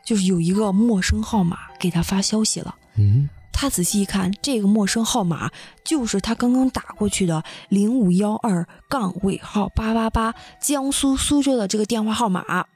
[0.04, 2.74] 就是有一个陌生号码给他发消息了。
[2.96, 3.28] 嗯，
[3.60, 5.50] 他仔细一看，这个陌生号码
[5.82, 12.66] 就是他刚刚打过去的零五幺二杠尾号八八八江苏苏州的这个电话号码。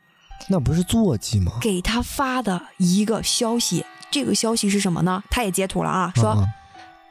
[0.49, 1.53] 那不是座机吗？
[1.61, 3.87] 给他发的一个消息。
[4.11, 5.23] 这个消息是什么呢？
[5.31, 6.45] 他也截图了啊，说、啊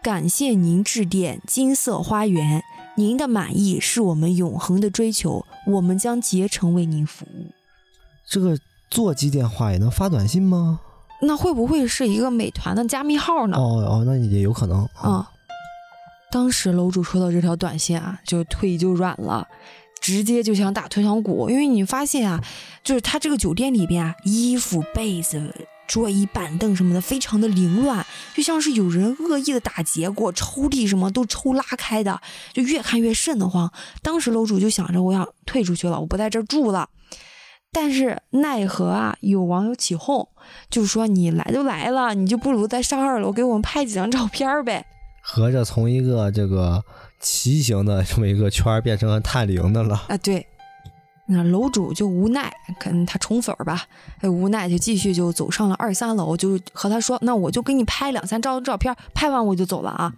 [0.03, 2.61] 感谢您致电金色花园，
[2.97, 7.51] 您的满意是我们永恒的追求，我们将竭诚为您服务。
[8.27, 10.81] 这个座机电话也能发短信吗？
[11.21, 13.57] 那会不会是一个美团的加密号呢？
[13.57, 15.29] 哦哦，那也有可能啊、
[16.31, 19.47] 当时楼主收到这条短信啊，就腿就软了，
[20.01, 22.43] 直接就想打退堂鼓，因为你发现啊，
[22.83, 25.53] 就是他这个酒店里边啊，衣服、被子、
[25.87, 32.19] 桌椅、板凳什么的非常的凌乱，就像是有人恶意的打劫过，抽屉什么都抽拉开的，
[32.53, 33.71] 就越看越瘆得慌。
[34.01, 36.89] 当时楼主就想着，我想退出去了，我不在这儿住了。
[37.73, 40.27] 但是奈何啊，有网友起哄，
[40.69, 44.85] 就说你来都来了，你就不如再上二楼给我们拍几张照片呗。
[45.21, 46.83] 合着从一个这个
[47.19, 50.03] 骑行的这么一个圈儿变成了探灵的了。
[50.09, 50.45] 啊，对，
[51.27, 53.85] 那楼主就无奈，可能他宠粉儿吧，
[54.19, 60.11] 哎无奈就继续就走上了二三楼，就和他说：“那我就给你拍两三张照片，拍完我就走了啊。”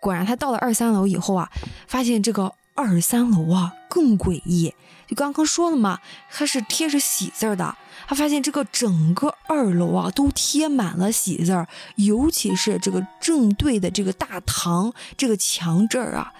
[0.00, 1.50] 果然，他到了二三楼以后啊，
[1.86, 4.74] 发现这个二三楼啊更诡异。
[5.06, 5.98] 就刚刚说了嘛，
[6.30, 7.76] 它是贴着喜字儿的。
[8.06, 16.32] 他发现这个整个二楼啊都贴满了喜字儿，尤其是这个正对的这个大堂这个墙这儿啊，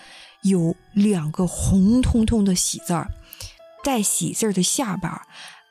[0.42, 3.10] 有两个红彤彤的喜字儿，
[3.84, 5.12] 在喜字儿的下边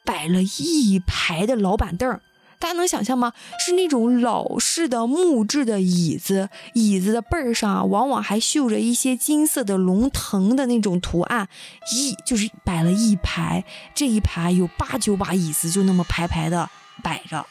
[0.06, 2.22] 摆了一排的老板凳儿。
[2.60, 3.32] 大家能想象吗？
[3.66, 11.48] 是那种老式的木质的椅子，椅子的背儿上啊，往往还绣着一些金色的龙腾的那种图案，
[11.94, 13.64] 一就是摆了一排，
[13.96, 16.70] 这一排有八九把椅子，就那么排排的
[17.02, 17.46] 摆着。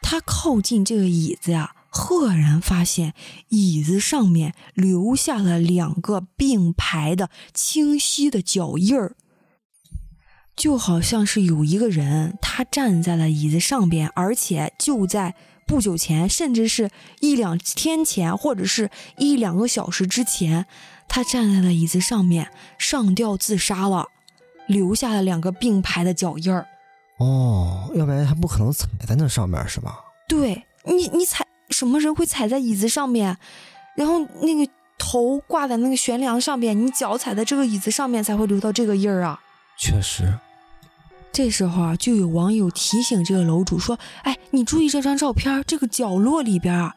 [0.00, 3.12] 他靠近这个椅子呀，赫然发现
[3.50, 9.14] 椅子上面留下了两个并排的清晰的脚印儿。
[10.56, 15.34] 就好像是有一个人，他站在了椅子上边，而且就在
[15.66, 16.90] 不久前，甚至是
[17.20, 20.64] 一两天前，或者是一两个小时之前，
[21.06, 24.08] 他站在了椅子上面上吊自杀了，
[24.66, 26.66] 留下了两个并排的脚印儿。
[27.18, 30.00] 哦，要不然他不可能踩在那上面是吧？
[30.26, 33.36] 对你，你踩什么人会踩在椅子上面，
[33.94, 39.40] 然后那个头挂在那个悬梁上边，你脚踩在这个椅子上面才会留到这个印儿啊。
[39.78, 40.38] 确实，
[41.36, 46.96] 这时候啊，就有网友提醒这个楼主说：“哎，你注意这张照片，这个角落里边啊，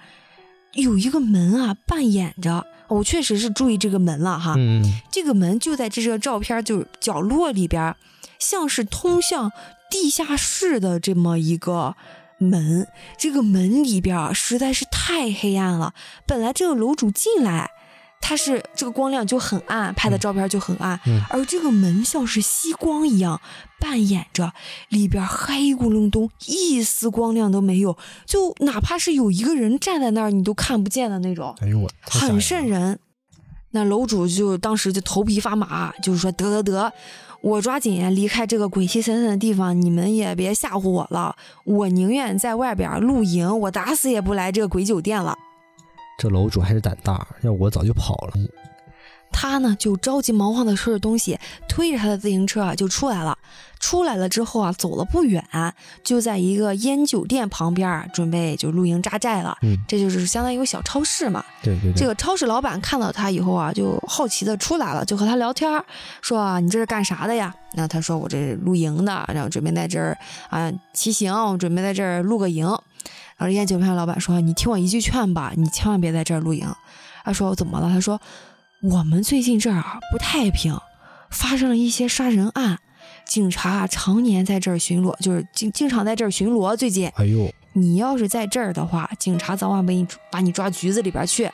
[0.76, 2.66] 有一个门啊，半掩着。
[2.88, 4.82] 我确实是注意这个门了哈，嗯，
[5.12, 7.94] 这个门就在这张照片就是角落里边，
[8.40, 9.52] 像是通向
[9.92, 11.98] 地下室的这么一个
[12.38, 12.88] 门。
[13.18, 15.94] 这个门里边啊，实在是太黑暗了。
[16.26, 17.72] 本来这个楼主进来，
[18.22, 23.42] 他是这个光亮就很暗，拍的照片就很暗，嗯而这个门像是吸光一样
[23.80, 24.54] 半掩着，
[24.90, 31.56] 里边黑咕隆咚，一丝光亮都没有，就哪怕是有一个人站在那儿，你都看不见的那种。
[31.62, 32.40] 哎呦我，很。
[32.40, 33.00] 瘆人。
[33.72, 36.92] 那楼主就当时就头皮发麻，就是说得得得，
[37.42, 45.38] 我抓紧离开这个鬼气森森的地方，你们也别吓唬我了，我宁愿在外边露营，我打死也不来这个鬼酒店了。
[46.20, 48.34] 这楼主还是胆大，要我早就跑了。
[49.32, 51.40] 他呢就着急忙慌的收拾东西，
[51.70, 53.38] 推着他的自行车啊就出来了。
[53.80, 55.44] 出来了之后啊，走了不远，
[56.04, 59.58] 就在一个烟酒店旁边儿准备就露营扎寨了。
[59.62, 61.44] 嗯，这就是相当于一个小超市嘛。
[61.64, 65.84] 对对对，这个超市老板看到他以后啊，就好奇的出来了，就和他聊天儿，
[66.22, 67.54] 说啊，你这是干啥的呀？
[67.74, 70.18] 那他说我这是露营的，然后准备在这儿
[70.50, 72.68] 啊骑行，我准备在这儿露个营。
[73.38, 76.68] 然后烟酒店老板说，你听我一句劝吧，你千万别在这儿露营。
[77.24, 77.88] 他说怎么了？
[77.88, 78.20] 他说
[78.82, 80.78] 我们最近这儿啊不太平，
[81.30, 82.80] 发生了一些杀人案，
[83.30, 86.76] 警察啊常年在这儿巡逻，就是经经常在这儿巡逻。
[86.76, 91.50] 最近哎呦，你要是在这儿的话，警察早晚把你把你抓局子里边去。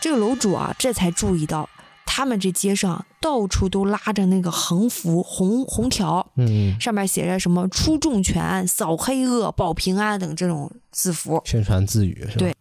[0.00, 1.68] 这个楼主啊，这才注意到，
[2.04, 11.40] 他们这街上到处都拉着那个横幅、红红条，嗯，上面写着什么“出重拳、扫黑恶、保平安”等这种字符。
[11.44, 12.34] 宣传自语是吧？
[12.38, 12.54] 对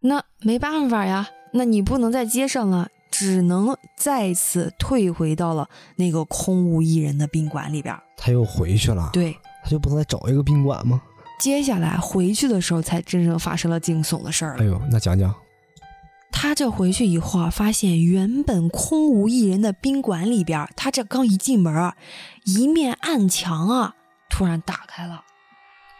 [0.00, 7.94] 那没办法呀，那你不能在街上了，只能再次退回到了那个空无一人的宾馆里边。
[8.16, 11.00] 他又回去了，对，他就不能再找一个宾馆吗？
[11.38, 14.64] 接下来回去的时候，才真正发生了惊悚的事儿哎。
[14.64, 15.34] 呦，那讲讲，
[16.30, 21.96] 他这回去以后啊，发现原本空无一人的宾馆里边，他这刚一进门啊，
[22.44, 23.96] 一面暗墙啊
[24.30, 25.24] 突然打开了，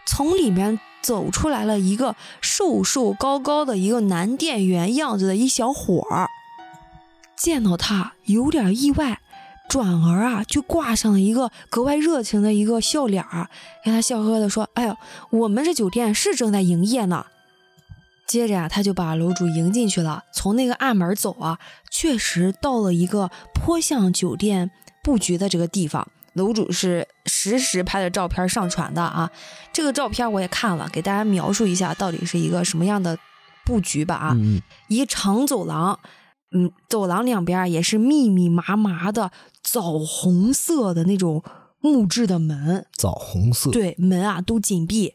[0.06, 6.28] 从里面走出来了一个瘦瘦高高的一个男店员样子的一小伙儿。
[7.42, 9.20] 见到他有点意外，
[9.68, 13.50] 转而啊就挂上了一个格外热情的一个笑脸儿，
[13.84, 14.96] 跟他笑呵呵的说：“哎呦，
[15.30, 17.26] 我们这酒店是正在营业呢。”
[18.28, 21.58] 接着呀、他就把楼主迎进去了，从那个暗门走啊，
[21.90, 24.70] 确实到了一个颇像酒店
[25.02, 26.06] 布局的这个地方。
[26.34, 29.28] 楼主是实时拍的照片上传的啊，
[29.72, 33.18] 这个照片我也看了，给大家描述一下到底是一个什么样的
[33.66, 34.36] 布局吧啊。
[34.86, 35.98] 一长走廊，
[36.52, 39.30] 嗯，走廊两边也是密密麻麻的
[39.62, 41.42] 枣红色的那种
[41.80, 45.14] 木质的门，枣红色，对，门啊都紧闭，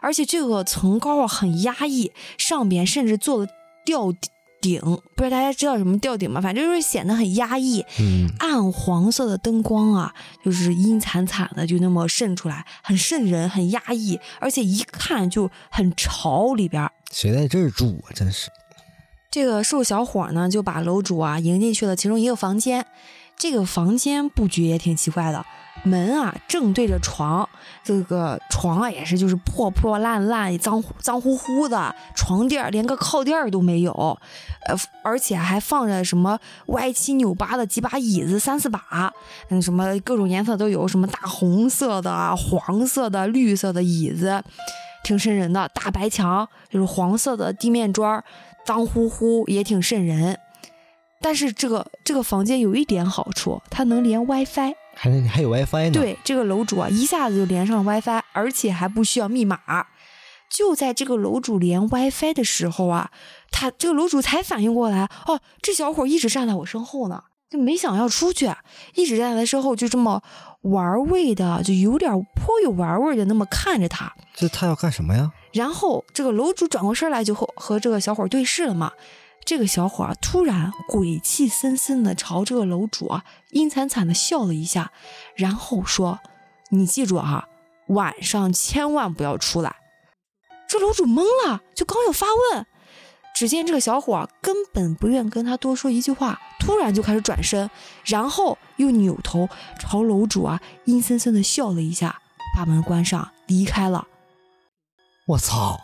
[0.00, 3.48] 而且这个层高啊很压抑，上边甚至做了
[3.84, 4.12] 吊
[4.60, 6.40] 顶，不知道大家知道什么吊顶吗？
[6.40, 7.84] 反正就是显得很压抑。
[8.00, 16.54] 嗯，暗黄色的灯光啊，就是阴惨惨的，就那么渗出来，很渗人，很压抑，而且一看就很潮。
[16.54, 18.10] 里边谁在这儿住啊？
[18.14, 18.48] 真是，
[19.36, 22.86] 这个瘦小伙呢，就把楼主啊迎进去了其中一个房间。
[23.36, 25.44] 这个房间布局也挺奇怪的，
[25.84, 27.46] 门啊正对着床，
[27.84, 33.92] 这个床啊也是就是破破烂烂、脏脏乎乎的，床垫连个靠垫都没有，
[34.66, 34.74] 呃，
[35.04, 39.12] 而且还放着什么歪七扭八的几把椅子，三四把，
[39.50, 44.42] 嗯，什么各种颜色都有，什么大红色的、黄色的、绿色的椅子，
[45.04, 45.68] 挺瘆人的。
[45.74, 48.24] 大白墙就是黄色的地面砖，
[48.66, 50.38] 脏乎乎也挺瘆人。
[51.22, 54.74] 但是这个这个房间有一点好处，它能连 WiFi。
[54.94, 59.58] 还能还有 WiFi 呢。，对，这个楼主啊，一下子就连上了 WiFi，而且还不需要密码。
[60.50, 63.10] 就在这个楼主连 WiFi 的时候啊，
[63.50, 68.52] 他这个楼主才反应过来，哦，这小伙一直站在我身后呢，就没想要出去，
[68.94, 70.22] 一直站在他身后，就这么
[70.62, 74.12] 玩味的，就有点颇有玩味的那么看着他。
[74.34, 75.32] 这他要干什么呀？
[75.52, 78.92] 然后这个楼主转过身来就和和这个小伙对视了嘛。
[79.44, 84.90] 这个小伙儿突然鬼气森森的朝这个楼主啊阴惨惨的笑了一下，
[85.36, 86.18] 然后说
[86.70, 87.46] ：“你记住啊，
[87.86, 89.76] 晚上千万不要出来。”
[90.68, 92.66] 这楼主懵了，就刚要发问，
[93.36, 97.70] 只见这个小伙根本不愿跟他多说一句话，突然就开始转身，
[98.04, 99.48] 然后又扭头
[99.78, 102.20] 朝楼主啊阴森森的笑了一下，
[102.56, 104.06] 把门关上离开了。
[105.26, 105.80] 我操！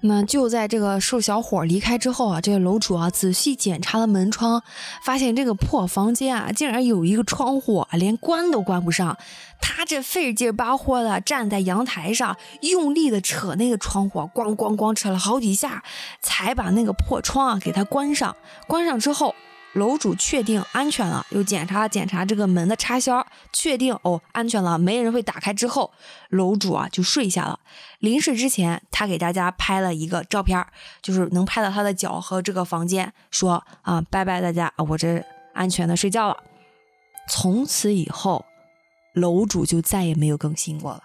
[0.00, 4.62] 那就在这个瘦小伙离开之后啊，这个楼主啊仔细检查了门窗，
[5.02, 9.16] 发现这个破房间啊竟然有一个窗户啊连关都关不上。
[9.60, 15.82] 他这费劲巴火的站在阳台上，用力的扯那个窗户，咣咣咣扯了好几下，
[16.20, 18.36] 才把那个破窗啊给它关上。
[18.68, 19.34] 关上之后。
[19.76, 25.92] 楼主确定安全了，又检查检查这个门的插销，确定哦安全了，没人会打开之后，
[26.30, 27.60] 楼主啊就睡下了。
[27.98, 30.66] 临睡之前，他给大家拍了一个照片，
[31.02, 35.22] 就是能拍到他的脚和这个房间，说啊拜拜大家，我这
[35.52, 36.36] 安全的睡觉了。
[37.28, 38.46] 从此以后，
[39.12, 41.02] 楼主就再也没有更新过了，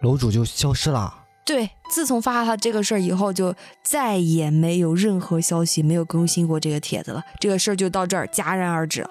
[0.00, 1.23] 楼主就消失了。
[1.44, 7.22] 对，自从发了这个事儿以后，就再也没有任何消息，没有更新过这个帖子了。
[7.38, 9.10] 这个事儿就到这儿戛然而止了。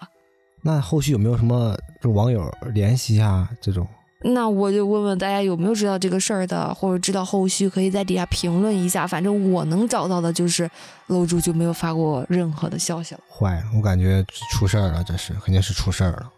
[0.64, 3.50] 那后续有没有什么就网友联系啊？
[3.62, 3.88] 这种？
[4.26, 9.06] 那我就问问大家有没有知道这个事儿的，或者知道后续，可以在底下评论一下。
[9.06, 10.68] 反正我能找到的就是
[11.08, 13.22] 楼主就没有发过任何的消息了。
[13.30, 16.32] 坏了，我感觉出事儿了，这是肯定是出事儿了。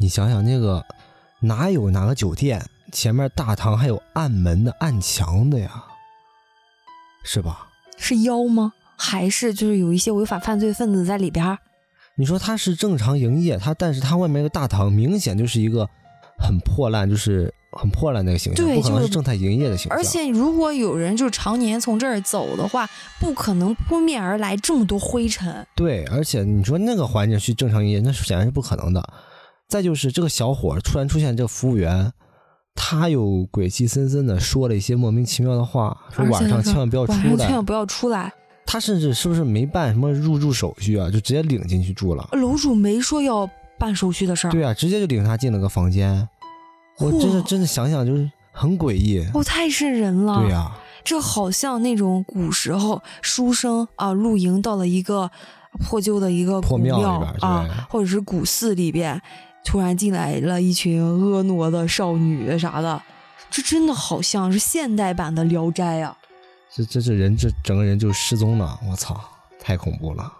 [0.00, 0.82] 你想想那个
[1.40, 2.64] 哪有哪个酒店？
[2.92, 5.84] 前面大堂还有暗门的、暗墙的呀，
[7.24, 7.68] 是吧？
[7.96, 8.72] 是妖吗？
[8.96, 11.58] 还是就是有一些违法犯罪分子在里边？
[12.16, 15.88] 你说他是正常营业，他但是他外面那个大堂明显就是一个
[16.38, 19.98] 很破烂，就是很破烂那个形象，不可能是正在营业的形象。
[19.98, 22.88] 而且如果有人就是常年从这儿走的话，
[23.20, 25.66] 不可能扑面而来这么多灰尘。
[25.74, 29.06] 对，而且你说那个环境去正常营业，那显然是不可能的。
[29.68, 32.12] 再就是这个小伙突然出现，这个服务员。
[32.76, 38.32] 他又鬼气森森的说了一些莫名其妙的话，说晚上千万不要出来，千万不要出来。
[38.64, 42.28] 他甚至是不是没办什么入住手续啊，就直接领进去住了？
[42.32, 43.48] 楼主没说要
[43.78, 44.50] 办手续的事儿。
[44.50, 46.28] 对啊，直接就领他进了个房间。
[46.98, 49.26] 我真的真的想想就是很诡异。
[49.32, 50.42] 哦，太瘆人了。
[50.42, 50.72] 对呀，
[51.02, 55.30] 这好像那种古时候书生啊露营到了一个
[55.80, 59.20] 破旧的一个破庙里边啊，或者是古寺里边。
[59.66, 63.02] 突然进来了一群婀娜的少女啥的，
[63.50, 66.16] 这真的好像是现代版的《聊斋》啊！
[66.72, 69.20] 这这这人这整个人就失踪了，我操，
[69.60, 70.32] 太恐怖了！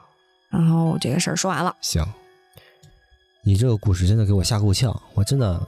[0.48, 1.74] 然后这个事儿说完了。
[1.80, 2.06] 行，
[3.42, 5.60] 你这个故事真的给我吓够呛，我真的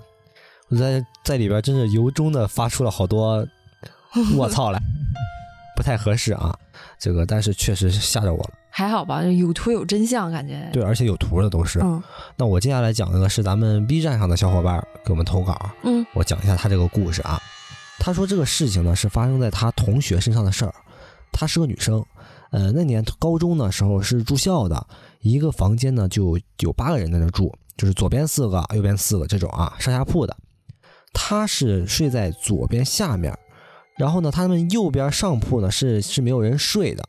[0.68, 3.44] 我在在里边真是由衷的发出了好多
[4.38, 4.78] “我操”来，
[5.76, 6.56] 不太合适啊。
[6.98, 8.50] 这个但是确实吓着我了。
[8.70, 11.78] 还好吧，有图有真相，感觉对，而且有图的都是。
[11.80, 12.02] 嗯，
[12.36, 15.70] 那我接下来讲的是咱们 B 站上的小伙伴给我们投稿。
[15.82, 17.38] 嗯，我讲一下他这个故事啊。
[17.98, 20.74] 他说这个事情呢是发生在他同学身上的事儿。
[21.30, 22.02] 她是个女生，
[22.50, 24.86] 呃，那年高中的时候是住校的，
[25.20, 30.34] 一个房间呢就有八个人在那住，就是左边四个，右边四个这种啊，上下铺的。
[31.12, 33.36] 她是睡在左边下面，
[33.96, 37.04] 然后呢，他们右边上铺呢是是没有人睡的。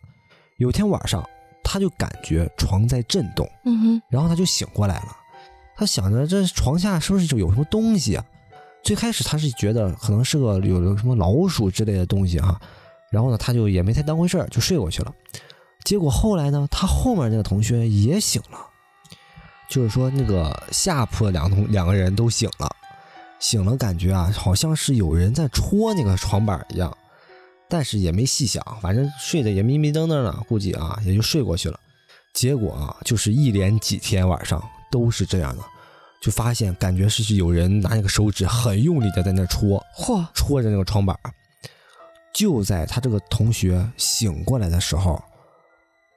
[0.58, 1.24] 有天晚上。
[1.72, 5.16] 他就感觉床在震动，嗯哼，然后他就醒过来了。
[5.76, 8.26] 他想着这床下是不是就有什么东西啊？
[8.82, 12.60] 最开始他是觉得可能是个有有什么老鼠之类的东西啊，
[13.12, 15.14] 然后呢他就也没太当回事儿，就睡过去了。
[15.84, 18.58] 结果后来呢，他后面那个同学也醒了，
[19.70, 22.68] 就是说那个下铺的两个同两个人都醒了，
[23.38, 26.92] 醒了感觉啊，好像是有人在戳那个床板一样。
[27.70, 31.80] 但是也没细想，反正睡得也迷迷瞪瞪的，估计啊也就睡过去了。
[32.34, 34.62] 结果啊，就是一连几天晚上
[34.92, 35.64] 都是这样的，
[36.22, 41.16] 就发现感觉是有人拿那个手指很用力的在那戳，嚯，戳着那个床板。
[42.34, 45.22] 就在他这个同学醒过来的时候，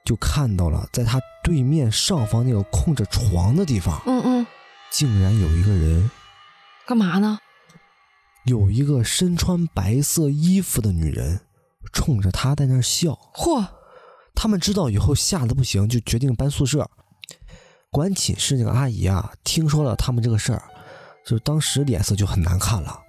[0.05, 4.47] 就看到了在他对面上方那个空着床的地方，嗯嗯，
[4.91, 6.09] 竟然有一个人，
[6.87, 7.39] 干嘛呢？
[8.45, 11.39] 有一个身穿白色衣服的女人，
[11.93, 13.17] 冲着他在那笑。
[13.33, 13.65] 嚯！
[14.35, 16.89] 他们知道以后吓得不行，就决定搬宿舍。
[17.91, 20.63] 管寝室那个阿姨啊，听说了他们这个事儿，
[21.25, 22.99] 就当时脸色就很难看了。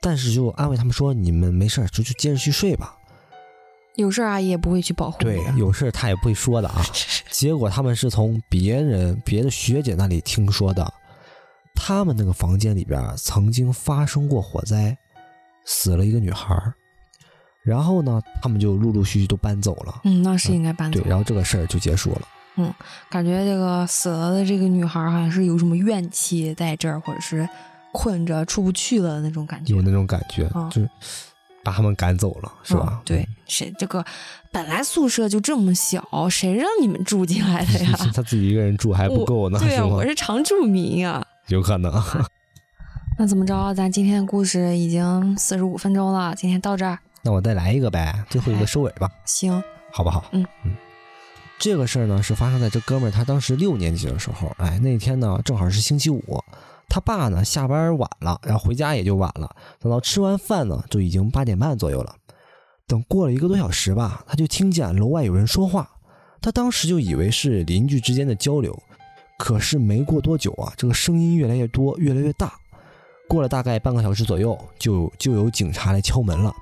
[0.00, 2.96] 但是就安慰他们说：“你们没事儿就就接着去睡吧。”
[3.94, 5.18] 有事阿姨也不会去保护。
[5.18, 6.82] 对，有事他也不会说的啊。
[7.30, 10.92] 结果他们是从别人、别的学姐那里听说的。
[11.84, 14.96] 他们那个房间里边曾经发生过火灾，
[15.64, 16.56] 死了一个女孩
[17.60, 20.00] 然后呢，他们就陆陆续续都搬走了。
[20.04, 21.08] 嗯，那是应该搬走对，。
[21.08, 22.22] 然后这个事儿就结束了。
[22.54, 22.72] 嗯
[23.10, 27.48] 感觉这个死了的这个女孩好像是有什么怨气在这儿，或者是
[27.92, 30.88] 困着出不去了的那种感觉，有那种感觉，嗯就是
[31.64, 32.88] 把他们赶走了，是吧？
[32.92, 34.04] 嗯对，谁这个
[34.52, 37.90] 本来宿舍就这么小，谁让你们住进来的呀？
[38.14, 40.06] 他自己一个人住还不够呢，对啊，我？
[40.06, 41.26] 是常住民啊。
[41.48, 41.92] 有可能。
[43.18, 43.74] 那怎么着？
[43.74, 49.62] 咱今天的故事已经四十五分钟了，今天到这儿那我再来一个呗，最后一个收尾吧，行。
[49.92, 50.24] 好不好？
[50.32, 50.74] 嗯嗯。
[51.58, 54.50] 这个事儿呢，是发生在这哥们儿他当时六年级的时候。
[54.58, 56.42] 哎，那天呢正好是星期五，
[56.88, 59.54] 他爸呢下班晚了，然后回家也就晚了。
[59.78, 62.16] 等到吃完饭呢，就已经八点半左右了。
[62.86, 65.88] 等过了一个多小时吧，他就听见楼外有人说话，
[66.40, 68.82] 他当时就以为是邻居之间的交流。
[69.42, 72.52] 可是没过多久啊，这个声音越来越多，越来越大。
[73.28, 76.54] 过了大概半个小时左右，就就有警察来敲门了。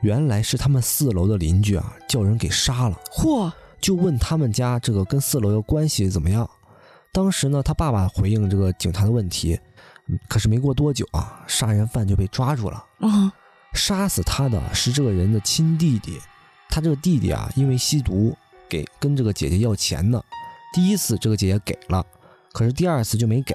[0.00, 2.96] 原来是他们四楼的邻居啊，叫人给杀了。
[3.10, 3.50] 嚯，
[3.80, 6.48] 就问他们家这个跟四楼的关系怎么样。
[7.10, 9.58] 当时呢，他爸爸回应这个警察的问题，
[10.06, 12.84] 嗯可是没过多久啊，杀人犯就被抓住了。
[13.00, 13.32] 嗯，
[13.72, 16.20] 杀死他的是这个人的亲弟弟，
[16.70, 18.32] 他这个弟弟啊，因为吸毒
[18.68, 20.22] 给跟这个姐姐要钱呢。
[20.74, 22.04] 第一次这个姐姐给了，
[22.52, 23.54] 可是第二次就没给，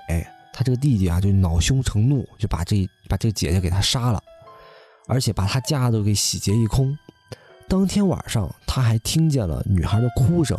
[0.53, 4.23] 他这个弟弟啊就恼羞成怒，就把这把这个姐姐给他杀了，
[5.05, 6.97] 而且把他家都给洗劫一空。
[7.67, 10.57] 当天晚上，他还听见了女孩的哭声，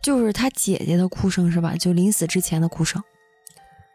[0.00, 1.74] 就是他姐姐的哭声是吧？
[1.74, 3.02] 就临死之前的哭声。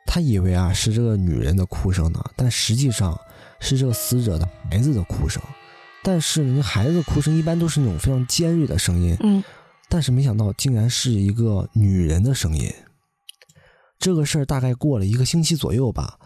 [0.06, 3.18] 他以为啊是这个女人的哭声呢，但实际上
[3.62, 5.42] 是这个死者的孩子的哭声。
[6.04, 9.44] 但是呢，孩子的哭声一般都是那种非常尖锐的声音，嗯，
[9.90, 12.72] 但是没想到竟然是一个女人的声音。
[14.00, 16.20] 这个事儿大概过了一个星期左右吧，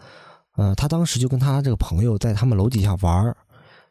[0.56, 3.36] 呃，他当时就跟他这个朋友在他们楼底下玩儿，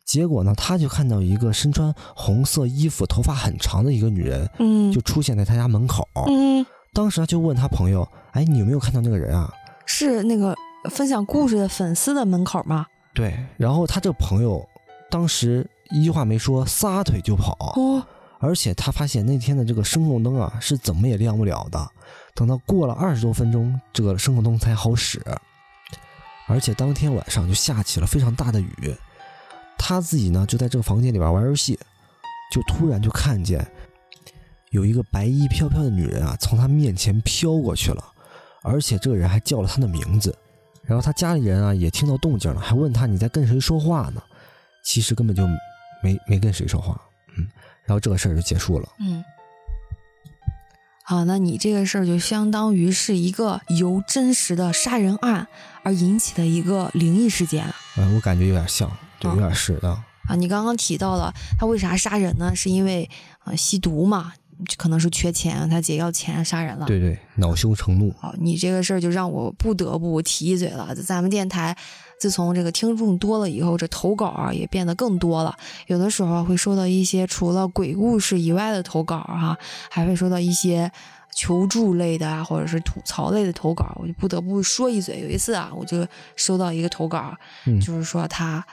[0.05, 6.07] 结果呢，他就看到一个身穿红色衣服、头发很长的一个女人，嗯，就出现在他家门口。
[6.28, 6.63] 嗯，
[6.93, 9.51] 当时他就问他朋友：“哎，你有没有看到那个人啊
[9.88, 10.55] 是那个
[10.91, 14.63] 分享故事的粉丝的门口吗？？”对，然后他这个朋友
[15.09, 17.57] 当时一句话没说，撒腿就跑。
[17.76, 18.05] 哦，
[18.42, 21.88] 而且他发现那天的这个声控灯啊是怎么也亮不了的，
[22.34, 25.22] 等到过了二十多分钟，这个声控灯才好使。
[26.48, 28.96] 而且当天晚上就下起了非常大的雨，
[29.78, 31.80] 他自己呢就在这个房间里边玩游戏，
[32.52, 33.66] 就突然就看见
[34.72, 38.04] 有一个白衣飘飘的女人啊从他面前飘过去了，
[38.64, 40.36] 而且这个人还叫了他的名字。
[40.84, 44.22] 然后他家里人啊也听到动静了，还问他你在跟谁说话呢？
[44.84, 45.48] 其实根本就
[46.02, 47.00] 没没跟谁说话，
[47.38, 47.48] 嗯。
[47.92, 48.88] 然后这个事儿就结束了。
[49.00, 49.22] 嗯。
[51.04, 55.46] 好，那你这个事儿就相当于是一个由真实的杀人案
[55.84, 57.66] 而引起的一个灵异事件
[57.98, 58.89] 嗯，我感觉有点像，
[59.20, 59.89] 对，啊有点是的。
[59.89, 60.36] 啊。
[60.38, 62.56] 你刚刚提到了他为啥杀人呢？
[62.56, 63.10] 是因为
[63.44, 64.32] 呃吸毒嘛，
[64.78, 66.86] 可能是缺钱，他姐要钱杀人了。
[66.86, 68.16] 对对，恼羞成怒。
[68.18, 70.96] 好，你这个事儿就让我不得不提一嘴了。
[70.96, 71.76] 咱们电台
[72.22, 75.57] 自从这个听众多了以后，这投稿啊也变得更多了。
[75.88, 79.57] 有的时候会收到一些除了鬼故事以外的投稿哈、
[79.89, 80.91] 还会收到一些
[81.36, 83.97] 求助类的啊，或者是吐槽类的投稿。
[83.99, 85.22] 我就不得不说一嘴。
[85.22, 88.63] 有一次啊，我就收到一个投稿，嗯就是说他。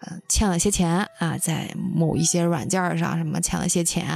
[0.00, 4.06] 嗯，欠了些钱啊，在某一些软件上什么欠了些钱，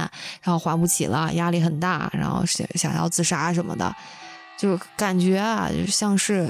[0.41, 3.93] 然后还不起了，压力很大，然后想想要自杀什么的，
[4.57, 6.49] 就感觉啊，就像是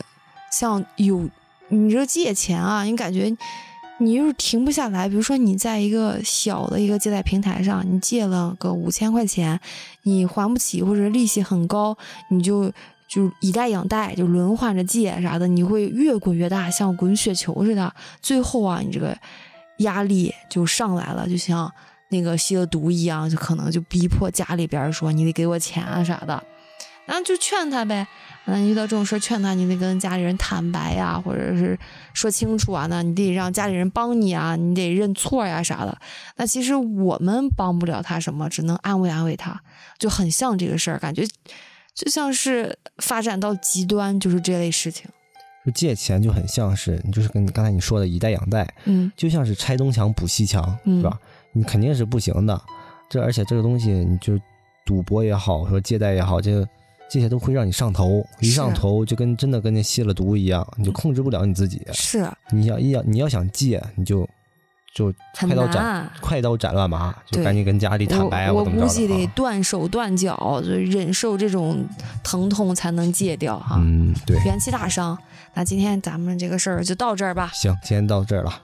[0.52, 1.28] 像有
[1.74, 3.36] 你这借钱啊，你感觉
[3.98, 5.10] 你就是停不下来。
[5.10, 9.60] 比如说你在一个小的一个借贷平台上，你借了个五千块钱，
[10.04, 11.98] 你还不起或者利息很高，
[12.30, 12.72] 你就
[13.08, 17.94] 就以贷养贷，就轮换着借啥的，你会越滚越大，像滚雪球似的。
[18.22, 19.18] 最后啊，你这个
[19.78, 21.72] 压力就上来了，就像
[22.10, 26.44] 那个吸了毒一样，就可能就逼迫家里边说你得给我钱啊啥的，
[27.06, 28.08] 然后就劝他呗。
[28.46, 31.80] 嗯，遇到这种事儿劝他，你得跟家里人坦白呀，或者是
[32.14, 35.98] 说清楚啊，那你得让家里人帮你啊，你得认错呀啥的。
[36.36, 39.62] 那其实我们帮不了他什么，只能安慰安慰他，
[39.98, 41.24] 就很像这个事儿，感觉
[41.96, 45.10] 就像是发展到极端，就是这类事情。
[45.66, 51.18] 就借钱就很像是，你就是跟刚才你说的以贷养贷，嗯就像是拆东墙补西墙，嗯是吧？
[51.54, 52.62] 你肯定是不行的。
[53.10, 54.38] 这而且这个东西，你就
[54.86, 56.68] 赌博也好，说借贷也好，这个
[57.10, 61.82] 这些都会让你上头，一上头就跟真的跟那吸了毒一样，你就控制不了你自己。
[61.94, 64.28] 是你要要你要想戒，你就
[64.96, 66.12] 就快刀斩难。
[66.22, 69.28] 快刀斩乱麻，就赶紧跟家里坦白啊，我估计得。
[69.36, 71.88] 断手断脚，就忍受这种
[72.24, 73.76] 疼痛才能戒掉哈。
[73.80, 75.18] 嗯，对，元气大伤。
[75.54, 77.52] 那今天咱们这个事儿就到这儿吧。
[77.54, 78.62] 行，今天到这儿了。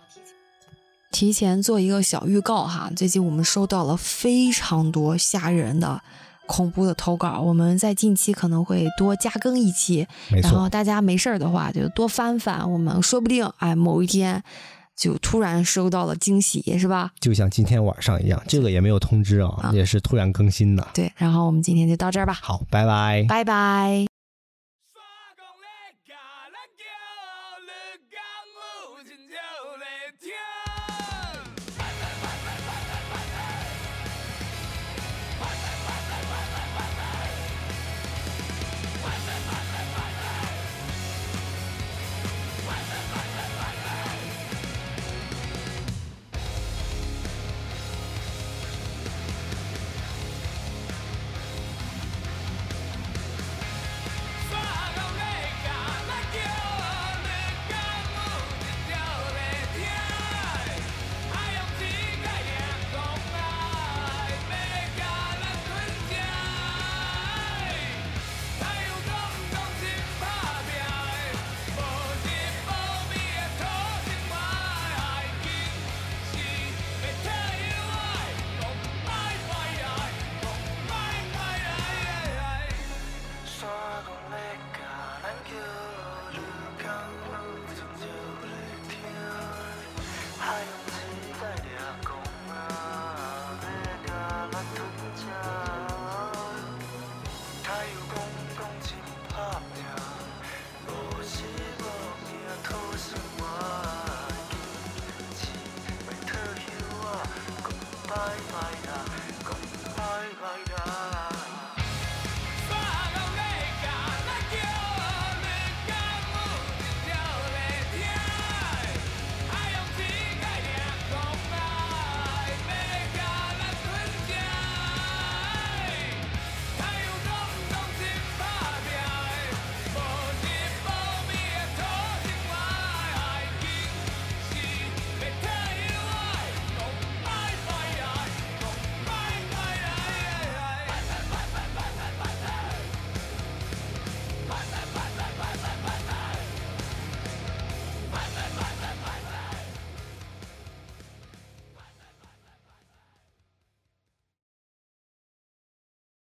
[1.11, 6.01] 提前做一个小预告哈，最近我们收到了非常多吓人的、
[6.49, 10.05] 恐怖的投稿，我们在近期可能会多加更一期。
[10.41, 14.43] 然后，大家没事儿的话，就多翻翻，我们说不定哎某一天
[14.97, 17.11] 就突然收到了惊喜，是吧？
[17.19, 20.85] 就像今天晚上一样，这个也没有通知啊，啊也是突然更新的。
[20.93, 23.25] 对，然后我们今天就到这儿吧，好，拜拜。
[23.29, 24.08] 拜拜。